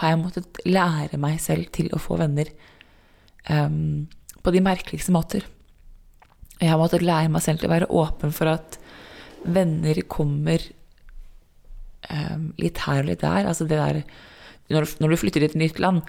har 0.00 0.10
jeg 0.10 0.20
måttet 0.20 0.60
lære 0.66 1.20
meg 1.22 1.38
selv 1.40 1.70
til 1.72 1.88
å 1.94 2.02
få 2.02 2.18
venner 2.20 2.50
um, 3.46 4.08
på 4.42 4.54
de 4.54 4.62
merkeligste 4.64 5.14
måter. 5.14 5.46
Jeg 6.58 6.72
har 6.72 6.80
måttet 6.80 7.04
lære 7.06 7.30
meg 7.30 7.44
selv 7.44 7.60
til 7.60 7.68
å 7.68 7.74
være 7.74 7.90
åpen 7.94 8.34
for 8.34 8.50
at 8.50 8.78
venner 9.46 10.00
kommer 10.10 10.62
um, 12.10 12.50
litt 12.58 12.80
her 12.86 13.04
og 13.04 13.10
litt 13.12 13.22
der. 13.22 13.46
Altså 13.46 13.68
det 13.68 13.78
der 13.78 14.02
når, 14.72 14.88
når, 15.00 15.12
du 15.12 15.20
flytter 15.20 15.44
til 15.44 15.50
et 15.52 15.60
nytt 15.60 15.78
land, 15.80 16.02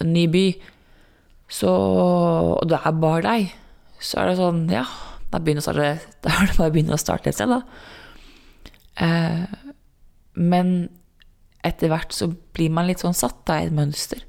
en 0.00 0.12
ny 0.14 0.26
by, 0.32 0.46
så, 1.52 1.68
og 1.68 2.68
det 2.70 2.78
er 2.78 3.00
bare 3.02 3.24
deg, 3.26 3.50
så 4.02 4.22
er 4.22 4.30
det 4.30 4.38
sånn 4.38 4.62
Ja, 4.72 4.86
da, 5.32 5.40
er 5.40 5.60
det 5.60 6.56
bare 6.56 6.70
å 6.70 6.72
begynne 6.72 6.96
å 6.96 7.00
starte 7.00 7.32
et 7.32 7.38
sted, 7.38 7.52
da. 7.52 7.62
Uh, 9.02 9.72
men 10.36 10.90
etter 11.64 11.90
hvert 11.92 12.14
så 12.14 12.28
blir 12.54 12.72
man 12.74 12.88
litt 12.88 13.02
sånn 13.02 13.16
satt 13.16 13.42
da, 13.48 13.60
i 13.60 13.68
et 13.68 13.74
mønster. 13.74 14.22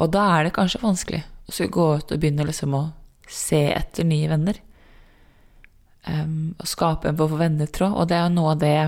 Og 0.00 0.10
da 0.14 0.26
er 0.36 0.46
det 0.46 0.56
kanskje 0.56 0.82
vanskelig 0.82 1.22
og 1.44 1.52
skulle 1.52 1.74
gå 1.74 1.88
ut 1.98 2.12
og 2.14 2.20
begynne 2.20 2.46
liksom 2.48 2.76
å 2.76 2.84
se 3.30 3.66
etter 3.72 4.06
nye 4.08 4.28
venner. 4.30 4.60
Um, 6.04 6.54
og 6.60 6.68
skape 6.68 7.08
en 7.08 7.16
form 7.16 7.32
for 7.32 7.40
vennetråd. 7.40 7.96
Og 7.96 8.08
det 8.08 8.18
er 8.18 8.26
jo 8.26 8.34
noe 8.36 8.54
av 8.54 8.62
det 8.62 8.78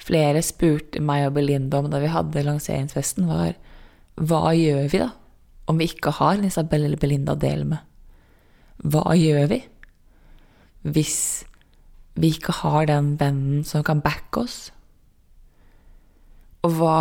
flere 0.00 0.42
spurte 0.44 1.02
meg 1.04 1.26
og 1.28 1.36
Belinda 1.36 1.80
om 1.80 1.90
da 1.92 2.00
vi 2.00 2.12
hadde 2.12 2.44
lanseringsfesten, 2.46 3.28
var 3.28 3.56
hva 4.20 4.52
gjør 4.56 4.88
vi 4.92 5.02
da, 5.02 5.10
om 5.70 5.78
vi 5.80 5.88
ikke 5.88 6.12
har 6.18 6.36
en 6.36 6.48
Isabel 6.48 6.86
eller 6.86 7.00
Belinda 7.00 7.36
å 7.36 7.40
dele 7.40 7.68
med? 7.68 7.86
Hva 8.80 9.12
gjør 9.16 9.46
vi 9.52 9.60
hvis 10.88 11.20
vi 12.20 12.30
ikke 12.32 12.54
har 12.62 12.88
den 12.88 13.14
vennen 13.20 13.64
som 13.68 13.84
kan 13.84 14.00
backe 14.04 14.46
oss? 14.46 14.60
Og 16.64 16.76
hva 16.80 17.00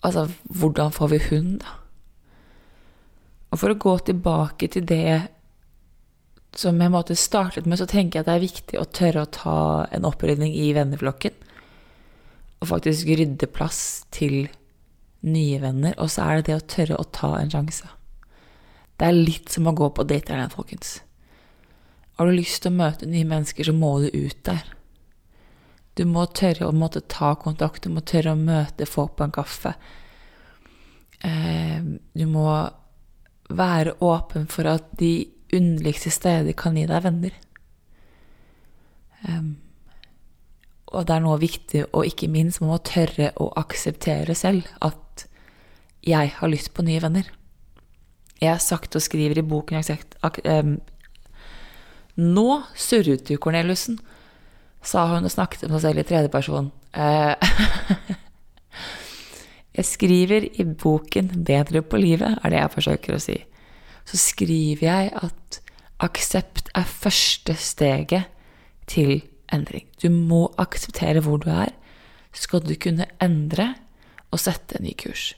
Altså, 0.00 0.30
hvordan 0.48 0.94
får 0.96 1.08
vi 1.12 1.16
hun, 1.28 1.48
da? 1.60 1.74
Og 3.50 3.58
for 3.58 3.72
å 3.72 3.80
gå 3.82 3.96
tilbake 4.06 4.68
til 4.70 4.86
det 4.86 5.20
som 6.56 6.78
jeg 6.82 6.92
måtte 6.92 7.16
startet 7.18 7.66
med, 7.66 7.78
så 7.78 7.86
tenker 7.90 8.18
jeg 8.18 8.24
at 8.24 8.30
det 8.30 8.36
er 8.36 8.46
viktig 8.46 8.78
å 8.80 8.88
tørre 8.90 9.24
å 9.24 9.30
ta 9.34 9.58
en 9.94 10.06
opprydning 10.06 10.54
i 10.54 10.72
venneflokken. 10.74 11.36
Og 12.60 12.70
faktisk 12.70 13.10
rydde 13.18 13.48
plass 13.50 14.04
til 14.14 14.48
nye 15.26 15.60
venner. 15.62 15.94
Og 15.98 16.10
så 16.12 16.26
er 16.26 16.40
det 16.40 16.50
det 16.50 16.58
å 16.58 16.66
tørre 16.74 16.98
å 16.98 17.06
ta 17.14 17.36
en 17.38 17.52
sjanse. 17.52 17.88
Det 19.00 19.08
er 19.08 19.16
litt 19.16 19.52
som 19.52 19.70
å 19.70 19.76
gå 19.76 19.88
på 19.96 20.04
date 20.04 20.28
Internet, 20.28 20.54
folkens. 20.54 20.98
Har 22.18 22.28
du 22.28 22.36
lyst 22.36 22.62
til 22.62 22.74
å 22.74 22.80
møte 22.82 23.08
nye 23.08 23.24
mennesker, 23.24 23.64
så 23.64 23.72
må 23.72 23.94
du 24.02 24.10
ut 24.12 24.42
der. 24.44 24.66
Du 25.96 26.04
må 26.08 26.26
tørre 26.36 26.68
å 26.68 26.76
måtte 26.76 27.00
ta 27.08 27.32
kontakt, 27.40 27.86
du 27.86 27.94
må 27.94 28.02
tørre 28.04 28.34
å 28.34 28.38
møte 28.38 28.86
folk 28.88 29.16
på 29.16 29.24
en 29.26 29.32
kaffe. 29.34 29.72
Eh, 31.24 31.80
du 31.80 32.26
må 32.28 32.44
være 33.56 33.96
åpen 34.04 34.46
for 34.50 34.68
at 34.70 34.86
de 35.00 35.26
underligste 35.54 36.12
steder 36.14 36.54
kan 36.58 36.76
gi 36.78 36.86
deg 36.88 37.04
venner. 37.04 37.34
Um, 39.26 39.56
og 40.90 41.06
det 41.06 41.16
er 41.16 41.22
noe 41.22 41.38
viktig, 41.38 41.84
og 41.94 42.06
ikke 42.08 42.30
minst, 42.30 42.60
man 42.62 42.72
må 42.72 42.78
tørre 42.86 43.30
å 43.38 43.50
akseptere 43.60 44.34
selv 44.38 44.66
at 44.82 45.26
jeg 46.06 46.32
har 46.38 46.50
lyst 46.50 46.72
på 46.74 46.84
nye 46.86 47.02
venner. 47.02 47.28
Jeg 48.40 48.54
har 48.54 48.62
sagt 48.64 48.96
og 48.96 49.04
skriver 49.04 49.38
i 49.38 49.44
boken 49.46 49.76
jeg 49.76 49.84
har 49.84 49.90
sagt, 49.92 50.16
ak, 50.24 50.40
um, 50.46 50.78
Nå 52.20 52.48
surret 52.76 53.22
du, 53.28 53.36
Corneliussen, 53.40 54.00
sa 54.84 55.06
hun 55.12 55.24
og 55.24 55.32
snakket 55.32 55.68
om 55.68 55.76
seg 55.76 55.86
selv 55.86 56.02
i 56.02 56.06
tredjeperson. 56.08 56.72
Uh, 56.96 57.36
Jeg 59.80 59.88
skriver 59.88 60.44
i 60.60 60.64
boken 60.64 61.30
'Bedre 61.44 61.80
på 61.80 61.96
livet', 61.96 62.36
er 62.44 62.50
det 62.50 62.58
jeg 62.58 62.70
forsøker 62.74 63.14
å 63.16 63.20
si. 63.24 63.38
Så 64.04 64.18
skriver 64.20 64.84
jeg 64.84 65.12
at 65.16 65.60
aksept 66.04 66.68
er 66.76 66.84
første 66.84 67.54
steget 67.56 68.28
til 68.86 69.22
endring. 69.48 69.86
Du 70.02 70.10
må 70.12 70.50
akseptere 70.58 71.22
hvor 71.24 71.40
du 71.40 71.48
er, 71.48 71.72
skal 72.32 72.60
du 72.60 72.74
kunne 72.76 73.08
endre 73.24 73.74
og 74.30 74.42
sette 74.44 74.76
en 74.76 74.84
ny 74.84 74.92
kurs. 75.00 75.32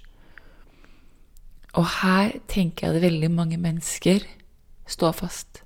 Og 1.78 1.86
her 2.02 2.34
tenker 2.48 2.88
jeg 2.88 2.96
at 2.96 3.06
veldig 3.06 3.30
mange 3.30 3.56
mennesker 3.62 4.26
står 4.90 5.12
fast. 5.22 5.62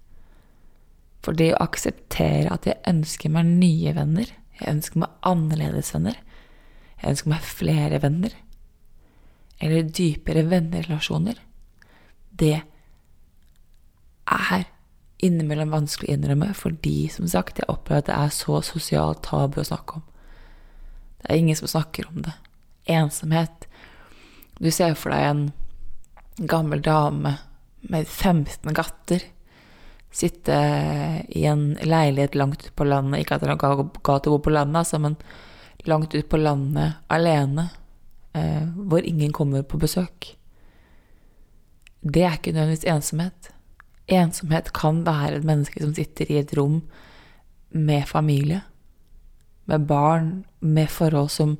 For 1.24 1.32
det 1.32 1.54
å 1.54 1.62
akseptere 1.64 2.52
at 2.52 2.68
jeg 2.68 2.84
ønsker 2.86 3.32
meg 3.32 3.48
nye 3.56 3.96
venner, 3.96 4.28
jeg 4.60 4.68
ønsker 4.68 5.00
meg 5.00 5.16
annerledes 5.22 5.94
venner, 5.94 6.20
jeg 7.00 7.16
ønsker 7.16 7.32
meg 7.32 7.40
flere 7.56 8.02
venner, 8.04 8.36
eller 9.58 9.88
dypere 9.88 10.44
vennerelasjoner, 10.50 11.38
det 12.36 12.56
er 14.26 14.66
innimellom 15.24 15.72
vanskelig 15.72 16.10
å 16.10 16.16
innrømme, 16.16 16.50
fordi 16.54 17.06
som 17.12 17.28
sagt, 17.30 17.62
jeg 17.62 17.70
opplever 17.72 18.04
at 18.04 18.10
det 18.10 18.16
er 18.18 18.34
så 18.36 18.60
sosialt 18.64 19.22
tabu 19.24 19.60
å 19.62 19.66
snakke 19.66 20.00
om. 20.00 20.04
Det 21.22 21.30
er 21.30 21.40
ingen 21.40 21.58
som 21.58 21.70
snakker 21.72 22.10
om 22.10 22.20
det. 22.26 22.34
Ensomhet. 22.92 23.64
Du 24.60 24.68
ser 24.70 24.94
for 24.98 25.14
deg 25.14 25.30
en 25.30 25.46
gammel 26.48 26.84
dame 26.84 27.38
med 27.88 28.06
15 28.06 28.76
gatter 28.76 29.24
sitte 30.16 30.56
i 31.28 31.44
en 31.44 31.74
leilighet 31.82 32.34
langt 32.34 32.62
ute 32.64 32.72
på 32.72 32.86
landet. 32.88 33.20
Ikke 33.20 33.36
at 33.36 33.42
det 33.42 33.50
er 33.50 33.56
noe 33.56 33.88
galt 34.06 34.28
å 34.28 34.36
bo 34.36 34.40
på 34.46 34.54
landet, 34.54 34.78
altså, 34.80 35.00
men 35.02 35.16
langt 35.88 36.14
ute 36.14 36.26
på 36.28 36.40
landet 36.40 37.02
alene, 37.12 37.68
eh, 38.36 38.68
hvor 38.76 39.04
ingen 39.04 39.32
kommer 39.32 39.62
på 39.62 39.80
besøk. 39.80 40.36
Det 42.02 42.22
er 42.22 42.36
ikke 42.36 42.52
nødvendigvis 42.52 42.86
ensomhet. 42.92 43.50
Ensomhet 44.06 44.72
kan 44.72 45.02
være 45.06 45.40
et 45.40 45.44
menneske 45.44 45.82
som 45.82 45.94
sitter 45.94 46.30
i 46.30 46.38
et 46.38 46.52
rom 46.58 46.82
med 47.70 48.06
familie, 48.06 48.60
med 49.66 49.86
barn, 49.86 50.44
med 50.60 50.86
forhold 50.86 51.28
som 51.28 51.56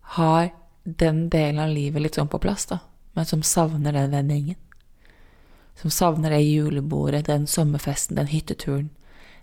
har 0.00 0.50
den 0.84 1.28
delen 1.28 1.58
av 1.58 1.74
livet 1.74 2.02
litt 2.02 2.16
sånn 2.16 2.30
på 2.30 2.40
plass, 2.40 2.68
da, 2.70 2.78
men 3.18 3.26
som 3.26 3.42
savner 3.42 3.92
den 3.92 4.14
vendingen. 4.14 4.56
Som 5.76 5.90
savner 5.90 6.32
det 6.32 6.44
julebordet, 6.46 7.26
den 7.26 7.46
sommerfesten, 7.46 8.16
den 8.16 8.30
hytteturen, 8.30 8.90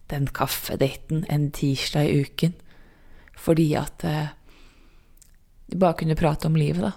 den 0.10 0.28
kaffedaten 0.28 1.26
en 1.30 1.52
tirsdag 1.52 2.10
i 2.10 2.24
uken, 2.24 2.56
fordi 3.38 3.74
at 3.78 4.04
eh, 4.08 4.34
de 5.74 5.80
bare 5.80 5.98
kunne 5.98 6.18
prate 6.18 6.46
om 6.46 6.58
livet, 6.58 6.84
da. 6.86 6.92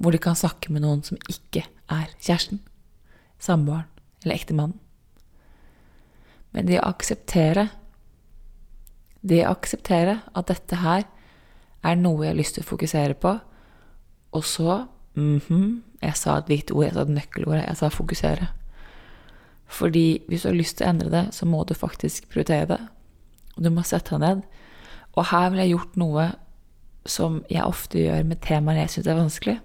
Hvor 0.00 0.12
de 0.12 0.20
kan 0.20 0.36
snakke 0.36 0.72
med 0.72 0.84
noen 0.84 1.02
som 1.04 1.18
ikke 1.28 1.66
er 1.92 2.08
kjæresten, 2.16 2.62
samboeren 3.38 3.84
eller 4.24 4.36
ektemannen. 4.36 4.78
Men 6.56 6.70
det 6.70 6.80
å 6.80 6.88
akseptere 6.88 7.68
Det 9.26 9.40
å 9.42 9.50
akseptere 9.56 10.20
at 10.38 10.46
dette 10.46 10.76
her 10.78 11.02
er 11.82 11.96
noe 11.98 12.22
jeg 12.22 12.30
har 12.30 12.38
lyst 12.38 12.54
til 12.56 12.62
å 12.62 12.68
fokusere 12.68 13.16
på, 13.18 13.32
og 14.32 14.44
så 14.44 14.86
mm 15.14 15.40
-hmm, 15.40 15.82
Jeg 16.02 16.16
sa 16.16 16.38
et 16.38 16.48
viktig 16.48 16.76
ord, 16.76 16.84
jeg 16.84 16.94
sa 16.94 17.02
et 17.02 17.08
nøkkelord, 17.08 17.64
jeg 17.68 17.76
sa 17.76 17.88
fokusere. 17.88 18.48
Fordi 19.66 20.22
hvis 20.28 20.42
du 20.42 20.48
har 20.48 20.54
lyst 20.54 20.76
til 20.76 20.86
å 20.86 20.90
endre 20.90 21.10
det, 21.10 21.34
så 21.34 21.46
må 21.46 21.64
du 21.64 21.74
faktisk 21.74 22.28
prioritere 22.28 22.66
det. 22.66 22.88
Og 23.56 23.64
du 23.64 23.70
må 23.70 23.82
sette 23.82 24.10
deg 24.10 24.20
ned. 24.20 24.42
Og 25.12 25.24
her 25.24 25.50
vil 25.50 25.58
jeg 25.58 25.70
gjort 25.70 25.96
noe 25.96 26.32
som 27.10 27.40
jeg 27.52 27.64
ofte 27.64 28.00
gjør 28.00 28.26
med 28.26 28.42
temaer 28.44 28.84
jeg 28.84 28.94
syns 28.94 29.10
er 29.10 29.18
vanskelig. 29.18 29.56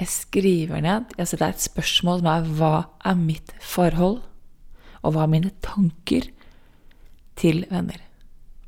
Jeg 0.00 0.08
skriver 0.08 0.80
ned 0.80 1.16
jeg 1.18 1.28
setter 1.28 1.52
et 1.52 1.64
spørsmål 1.64 2.22
som 2.22 2.30
er 2.32 2.52
hva 2.56 2.74
er 3.04 3.18
mitt 3.20 3.52
forhold, 3.60 4.20
og 5.00 5.14
hva 5.14 5.24
er 5.24 5.32
mine 5.32 5.52
tanker 5.64 6.28
til 7.40 7.64
venner? 7.70 8.00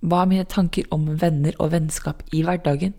Hva 0.03 0.23
er 0.23 0.31
mine 0.33 0.49
tanker 0.49 0.89
om 0.95 1.07
venner 1.21 1.57
og 1.63 1.73
vennskap 1.75 2.25
i 2.35 2.43
hverdagen? 2.45 2.95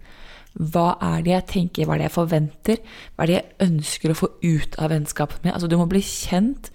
Hva 0.53 0.93
er 1.01 1.23
det 1.25 1.34
jeg 1.34 1.47
tenker, 1.49 1.86
hva 1.86 1.95
er 1.95 2.03
det 2.03 2.10
jeg 2.10 2.15
forventer, 2.15 2.82
hva 3.13 3.25
er 3.25 3.29
det 3.29 3.38
jeg 3.39 3.69
ønsker 3.69 4.13
å 4.13 4.17
få 4.17 4.29
ut 4.43 4.77
av 4.77 4.93
vennskapet 4.93 5.41
mitt? 5.41 5.53
Altså, 5.56 5.69
du 5.69 5.79
må 5.79 5.88
bli 5.89 6.01
kjent 6.06 6.69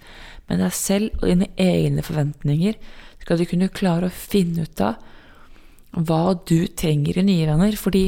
med 0.49 0.59
deg 0.59 0.75
selv 0.75 1.21
og 1.21 1.29
dine 1.29 1.47
egne 1.59 2.03
forventninger. 2.03 2.75
Skal 3.23 3.39
du 3.39 3.47
kunne 3.47 3.71
klare 3.71 4.09
å 4.09 4.15
finne 4.15 4.67
ut 4.67 4.83
av 4.83 4.99
hva 5.91 6.35
du 6.47 6.67
trenger 6.67 7.19
i 7.19 7.25
nye 7.25 7.47
venner. 7.49 7.77
Fordi 7.79 8.07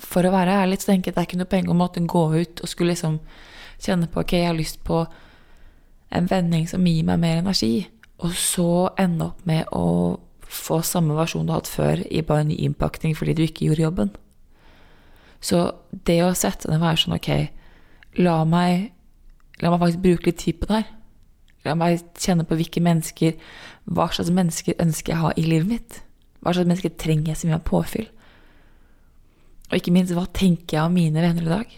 for 0.00 0.26
å 0.26 0.34
være 0.34 0.58
ærlig 0.64 0.80
så 0.80 0.92
tenker 0.92 1.10
jeg 1.10 1.14
at 1.14 1.18
det 1.18 1.22
er 1.22 1.28
ikke 1.28 1.40
noe 1.42 1.52
penger 1.52 1.74
om 1.74 1.84
å 1.84 1.90
gå 2.14 2.24
ut 2.40 2.62
og 2.62 2.70
skulle 2.70 2.94
liksom 2.94 3.20
kjenne 3.80 4.10
på 4.10 4.22
ok, 4.22 4.32
jeg 4.36 4.50
har 4.50 4.58
lyst 4.58 4.82
på 4.84 5.04
en 6.10 6.26
vending 6.28 6.66
som 6.68 6.84
gir 6.86 7.06
meg 7.06 7.20
mer 7.22 7.38
energi, 7.40 7.86
og 8.20 8.34
så 8.36 8.90
ende 9.00 9.30
opp 9.30 9.46
med 9.48 9.70
å 9.72 10.18
få 10.50 10.80
samme 10.84 11.14
versjon 11.14 11.46
du 11.46 11.54
har 11.54 11.62
hatt 11.62 11.70
før, 11.70 12.02
i 12.10 12.24
bare 12.26 12.48
ny 12.48 12.58
innpakning 12.66 13.14
fordi 13.16 13.36
du 13.38 13.44
ikke 13.46 13.68
gjorde 13.68 13.86
jobben. 13.86 14.10
Så 15.40 15.62
det 16.06 16.18
å 16.24 16.34
sette 16.36 16.68
ned 16.68 16.80
og 16.80 16.88
være 16.88 17.02
sånn 17.04 17.16
ok, 17.16 17.30
la 18.20 18.40
meg, 18.44 18.90
la 19.62 19.70
meg 19.70 19.84
faktisk 19.84 20.04
bruke 20.04 20.28
litt 20.28 20.42
tid 20.42 20.58
på 20.60 20.68
det 20.68 20.82
her. 20.82 20.90
La 21.64 21.76
meg 21.78 22.02
kjenne 22.18 22.44
på 22.48 22.56
hvilke 22.58 22.82
mennesker, 22.84 23.36
hva 23.88 24.08
slags 24.12 24.32
mennesker 24.34 24.80
ønsker 24.82 25.14
jeg 25.14 25.22
ha 25.22 25.32
i 25.36 25.46
livet 25.46 25.70
mitt. 25.70 26.00
Hva 26.40 26.54
slags 26.54 26.68
mennesker 26.68 26.96
trenger 26.96 27.32
jeg 27.32 27.40
som 27.40 27.52
gjør 27.52 27.66
påfyll? 27.68 28.08
Og 29.70 29.76
ikke 29.78 29.92
minst, 29.94 30.14
hva 30.16 30.26
tenker 30.34 30.78
jeg 30.78 30.84
om 30.88 30.96
mine 30.96 31.22
venner 31.22 31.46
i 31.46 31.52
dag? 31.52 31.74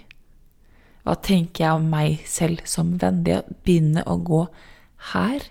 Hva 1.03 1.17
tenker 1.19 1.65
jeg 1.65 1.81
om 1.81 1.89
meg 1.93 2.23
selv 2.31 2.63
som 2.71 2.95
venn? 3.01 3.25
Det 3.27 3.41
å 3.41 3.57
begynne 3.67 4.05
å 4.07 4.17
gå 4.23 4.45
her, 5.13 5.49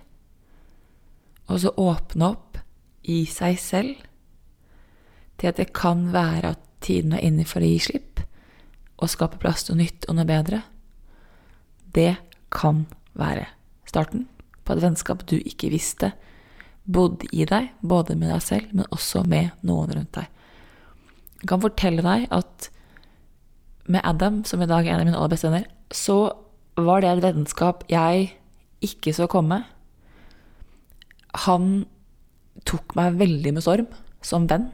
og 1.52 1.60
så 1.60 1.74
åpne 1.76 2.32
opp 2.32 2.62
i 3.12 3.26
seg 3.28 3.60
selv 3.60 4.08
til 5.42 5.50
at 5.50 5.60
det 5.60 5.74
kan 5.76 6.08
være 6.14 6.54
at 6.56 6.66
tiden 6.86 7.16
er 7.18 7.26
inne 7.26 7.44
for 7.50 7.60
å 7.60 7.68
gi 7.68 7.82
slipp 7.84 8.22
og 9.02 9.10
skape 9.12 9.42
plass 9.42 9.66
til 9.66 9.76
noe 9.76 9.84
nytt 9.84 10.06
og 10.08 10.18
noe 10.18 10.30
bedre, 10.30 10.62
det 11.92 12.14
kan 12.54 12.86
være 13.18 13.48
starten 13.90 14.28
på 14.64 14.76
et 14.76 14.84
vennskap 14.84 15.26
du 15.28 15.36
ikke 15.40 15.72
visste 15.74 16.14
bodde 16.86 17.28
i 17.32 17.46
deg, 17.48 17.72
både 17.82 18.16
med 18.18 18.32
deg 18.34 18.44
selv, 18.44 18.72
men 18.74 18.90
også 18.92 19.24
med 19.30 19.52
noen 19.68 19.92
rundt 19.96 20.14
deg. 20.18 20.30
Jeg 21.42 21.50
kan 21.50 21.64
fortelle 21.64 22.06
deg 22.06 22.28
at 22.34 22.70
med 23.92 24.04
Adam, 24.06 24.44
som 24.46 24.62
i 24.62 24.70
dag 24.70 24.86
er 24.86 24.96
en 24.96 25.02
av 25.02 25.08
mine 25.10 25.18
aller 25.18 25.34
beste 25.34 25.50
venner, 25.50 25.68
så 25.92 26.34
var 26.80 27.02
det 27.02 27.10
et 27.12 27.24
vennskap 27.26 27.84
jeg 27.92 28.30
ikke 28.86 29.14
så 29.14 29.28
komme. 29.30 29.64
Han 31.48 31.84
tok 32.68 32.96
meg 32.98 33.18
veldig 33.20 33.54
med 33.56 33.66
storm 33.66 33.90
som 34.26 34.48
venn. 34.50 34.70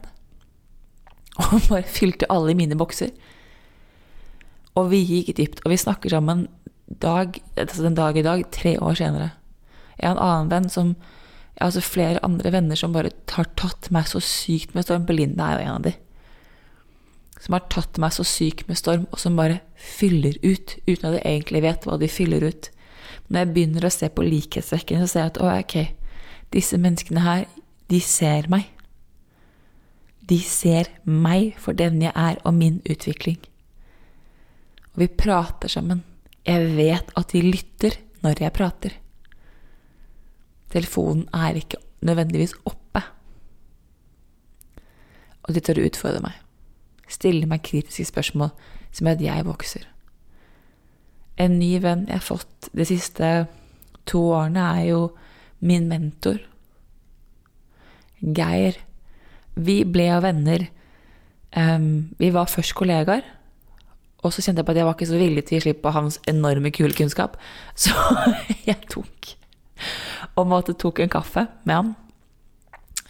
Og 1.42 1.58
bare 1.68 1.84
fylte 1.88 2.28
alle 2.32 2.56
mine 2.58 2.78
bokser. 2.78 3.12
Og 4.78 4.90
vi 4.92 5.02
gikk 5.02 5.36
dypt. 5.38 5.62
Og 5.64 5.72
vi 5.72 5.80
snakker 5.80 6.12
sammen 6.12 6.46
dag, 7.02 7.40
altså 7.56 7.84
den 7.84 7.96
dag 7.98 8.16
i 8.16 8.24
dag, 8.24 8.44
tre 8.54 8.76
år 8.80 8.96
senere. 8.98 9.30
Jeg 9.98 10.08
har 10.08 10.16
en 10.16 10.24
annen 10.24 10.52
venn 10.52 10.68
som 10.72 10.94
Jeg 11.58 11.64
har 11.64 11.72
altså 11.72 11.82
flere 11.82 12.20
andre 12.22 12.52
venner 12.54 12.78
som 12.78 12.92
bare 12.94 13.10
har 13.34 13.48
tatt 13.58 13.88
meg 13.90 14.06
så 14.06 14.20
sykt 14.22 14.76
med 14.76 14.84
storm. 14.86 15.08
Belinda 15.08 15.48
er 15.48 15.56
jo 15.58 15.64
en 15.64 15.78
av 15.80 15.86
de. 15.88 15.92
Som 17.42 17.56
har 17.56 17.64
tatt 17.74 17.98
meg 17.98 18.14
så 18.14 18.22
sykt 18.22 18.68
med 18.68 18.78
storm, 18.78 19.08
og 19.10 19.18
som 19.18 19.34
bare 19.34 19.56
fyller 19.74 20.38
ut, 20.44 20.76
uten 20.86 21.08
at 21.08 21.16
de 21.16 21.24
egentlig 21.24 21.64
vet 21.66 21.88
hva 21.88 21.96
de 21.98 22.10
fyller 22.10 22.46
ut. 22.46 22.68
Når 23.26 23.40
jeg 23.42 23.50
begynner 23.56 23.88
å 23.88 23.90
se 23.90 24.06
på 24.06 24.22
likhetstrekkene, 24.22 25.02
så 25.02 25.10
ser 25.10 25.24
jeg 25.24 25.32
at 25.32 25.40
å, 25.42 25.50
ok, 25.50 25.74
disse 26.54 26.78
menneskene 26.78 27.26
her, 27.26 27.44
de 27.90 28.00
ser 28.06 28.46
meg. 28.54 28.70
De 30.30 30.38
ser 30.46 30.92
meg 31.02 31.58
for 31.58 31.74
den 31.74 31.98
jeg 32.06 32.14
er, 32.14 32.38
og 32.46 32.54
min 32.54 32.78
utvikling. 32.86 33.42
Og 34.94 35.02
vi 35.02 35.10
prater 35.10 35.74
sammen. 35.74 36.06
Jeg 36.46 36.70
vet 36.78 37.10
at 37.18 37.34
de 37.34 37.42
lytter 37.42 37.98
når 38.22 38.46
jeg 38.46 38.54
prater. 38.54 38.94
Telefonen 40.72 41.28
er 41.34 41.56
ikke 41.58 41.80
nødvendigvis 42.04 42.54
oppe. 42.68 43.02
Og 45.48 45.54
de 45.54 45.62
tør 45.64 45.80
å 45.80 45.86
utfordre 45.88 46.24
meg. 46.24 46.34
Stille 47.08 47.48
meg 47.48 47.64
kritiske 47.64 48.10
spørsmål 48.10 48.52
som 48.92 49.08
gjør 49.08 49.16
at 49.16 49.24
jeg 49.24 49.46
vokser. 49.48 49.86
En 51.38 51.56
ny 51.60 51.78
venn 51.80 52.04
jeg 52.08 52.18
har 52.18 52.26
fått 52.26 52.68
de 52.76 52.84
siste 52.88 53.46
to 54.08 54.20
årene, 54.34 54.64
er 54.80 54.90
jo 54.90 55.00
min 55.64 55.88
mentor. 55.88 56.40
Geir. 58.20 58.76
Vi 59.54 59.82
ble 59.86 60.08
jo 60.10 60.20
venner. 60.24 60.66
Um, 61.56 62.10
vi 62.18 62.30
var 62.34 62.50
først 62.50 62.74
kollegaer. 62.76 63.24
Og 64.26 64.34
så 64.34 64.42
kjente 64.42 64.60
jeg 64.60 64.66
på 64.66 64.74
at 64.74 64.80
jeg 64.80 64.88
var 64.88 64.96
ikke 64.96 65.08
så 65.08 65.20
villig 65.20 65.44
til 65.46 65.54
å 65.54 65.58
gi 65.58 65.64
slipp 65.68 65.82
på 65.84 65.94
hans 65.94 66.18
enorme 66.30 66.72
kule 66.74 66.94
kunnskap. 66.98 67.36
Så 67.78 67.94
jeg 68.66 68.80
tok 68.90 69.34
og 70.38 70.48
måtte 70.50 70.76
tok 70.78 71.02
en 71.02 71.12
kaffe 71.12 71.46
med 71.66 71.74
han 71.74 71.94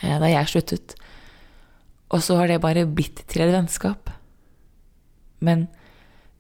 eh, 0.03 0.17
da 0.21 0.31
jeg 0.31 0.53
sluttet. 0.53 0.95
Og 2.09 2.23
så 2.25 2.39
har 2.41 2.49
det 2.49 2.63
bare 2.65 2.87
blitt 2.89 3.27
til 3.29 3.45
et 3.45 3.53
vennskap. 3.53 4.11
Men 5.45 5.67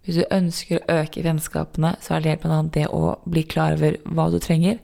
hvis 0.02 0.22
du 0.22 0.24
ønsker 0.32 0.80
å 0.80 1.00
øke 1.02 1.22
vennskapene, 1.26 1.92
så 2.00 2.16
er 2.16 2.24
det 2.24 2.38
annet 2.46 2.72
det 2.72 2.86
å 2.88 3.18
bli 3.28 3.44
klar 3.44 3.76
over 3.76 3.98
hva 4.08 4.30
du 4.32 4.38
trenger, 4.40 4.78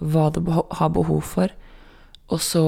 hva 0.00 0.30
du 0.32 0.40
har 0.48 0.94
behov 0.94 1.26
for, 1.26 1.52
og 2.32 2.40
så 2.40 2.64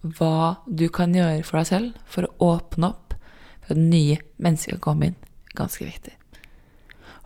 hva 0.00 0.60
du 0.70 0.86
kan 0.92 1.12
gjøre 1.14 1.42
for 1.44 1.60
deg 1.60 1.68
selv 1.68 2.06
for 2.08 2.26
å 2.28 2.54
åpne 2.54 2.92
opp 2.92 3.16
for 3.64 3.74
at 3.74 3.82
nye 3.82 4.20
mennesker 4.40 4.78
kan 4.78 4.84
komme 4.86 5.10
inn. 5.10 5.18
Ganske 5.58 5.84
viktig. 5.84 6.14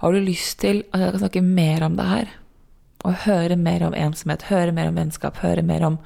Har 0.00 0.12
du 0.12 0.24
lyst 0.24 0.58
til 0.64 0.82
at 0.90 1.04
jeg 1.04 1.14
kan 1.14 1.22
snakke 1.22 1.44
mer 1.44 1.84
om 1.86 1.98
det 1.98 2.08
her, 2.08 2.32
og 3.04 3.24
høre 3.26 3.56
mer 3.60 3.84
om 3.86 3.96
ensomhet, 3.96 4.48
høre 4.48 4.72
mer 4.72 4.88
om 4.90 4.98
vennskap, 4.98 5.38
høre 5.44 5.62
mer 5.62 5.84
om 5.84 5.98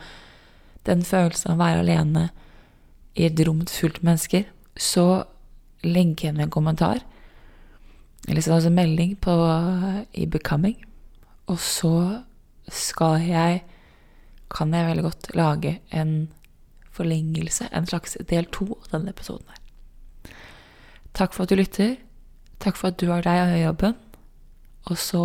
den 0.89 1.05
følelsen 1.07 1.53
av 1.53 1.59
å 1.59 1.63
være 1.63 1.83
alene 1.85 2.25
i 3.19 3.27
et 3.29 3.41
rom 3.47 3.65
fullt 3.71 4.01
av 4.01 4.09
mennesker, 4.11 4.49
så 4.79 5.07
legg 5.87 6.19
igjen 6.23 6.41
en 6.43 6.53
kommentar, 6.53 7.03
eller 8.29 8.45
send 8.45 8.59
oss 8.59 8.69
en 8.69 8.77
melding 8.77 9.15
på, 9.23 9.35
i 10.13 10.27
Becoming, 10.27 10.77
Og 11.49 11.59
så 11.59 12.25
skal 12.69 13.23
jeg 13.25 13.63
Kan 14.51 14.73
jeg 14.73 14.87
veldig 14.87 15.03
godt 15.05 15.27
lage 15.37 15.81
en 15.93 16.31
forlengelse, 16.91 17.69
en 17.73 17.87
slags 17.87 18.17
del 18.31 18.47
to 18.49 18.65
av 18.65 18.87
denne 18.95 19.13
episoden 19.13 19.45
her. 19.53 20.33
Takk 21.13 21.35
for 21.35 21.45
at 21.45 21.51
du 21.53 21.57
lytter. 21.57 21.97
Takk 22.59 22.77
for 22.77 22.89
at 22.89 22.97
du 22.97 23.11
har 23.13 23.27
deg 23.27 23.43
og 23.45 23.61
jobben. 23.61 23.95
Og 24.89 24.97
så 24.97 25.25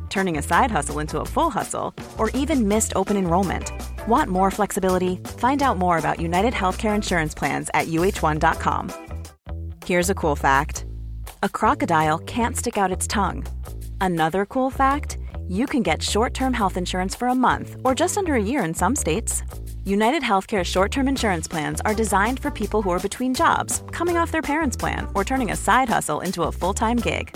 turning 0.11 0.37
a 0.37 0.41
side 0.41 0.69
hustle 0.69 0.99
into 0.99 1.21
a 1.21 1.25
full 1.25 1.49
hustle, 1.49 1.93
or 2.17 2.29
even 2.31 2.67
missed 2.67 2.93
open 2.95 3.17
enrollment. 3.17 3.71
Want 4.07 4.29
more 4.29 4.51
flexibility? 4.51 5.15
Find 5.37 5.63
out 5.63 5.77
more 5.77 5.97
about 5.97 6.19
United 6.19 6.53
Healthcare 6.53 6.93
Insurance 6.93 7.33
Plans 7.33 7.69
at 7.73 7.87
uh1.com. 7.87 8.91
Here's 9.85 10.09
a 10.09 10.15
cool 10.15 10.35
fact 10.35 10.85
a 11.43 11.49
crocodile 11.49 12.19
can't 12.19 12.55
stick 12.55 12.77
out 12.77 12.91
its 12.91 13.07
tongue. 13.07 13.45
Another 13.99 14.45
cool 14.45 14.69
fact 14.69 15.17
you 15.47 15.65
can 15.65 15.83
get 15.83 16.03
short 16.03 16.33
term 16.33 16.53
health 16.53 16.77
insurance 16.77 17.15
for 17.15 17.27
a 17.27 17.35
month 17.35 17.77
or 17.83 17.95
just 17.95 18.17
under 18.17 18.35
a 18.35 18.43
year 18.43 18.63
in 18.63 18.73
some 18.73 18.95
states. 18.95 19.43
United 19.83 20.21
Healthcare 20.23 20.63
short 20.63 20.91
term 20.91 21.07
insurance 21.07 21.47
plans 21.47 21.81
are 21.81 21.95
designed 21.95 22.39
for 22.39 22.51
people 22.51 22.81
who 22.81 22.91
are 22.91 22.99
between 22.99 23.33
jobs, 23.33 23.83
coming 23.91 24.17
off 24.17 24.31
their 24.31 24.41
parents' 24.41 24.77
plan, 24.77 25.07
or 25.15 25.23
turning 25.23 25.51
a 25.51 25.55
side 25.55 25.89
hustle 25.89 26.21
into 26.21 26.43
a 26.43 26.51
full 26.51 26.73
time 26.73 26.97
gig. 26.97 27.35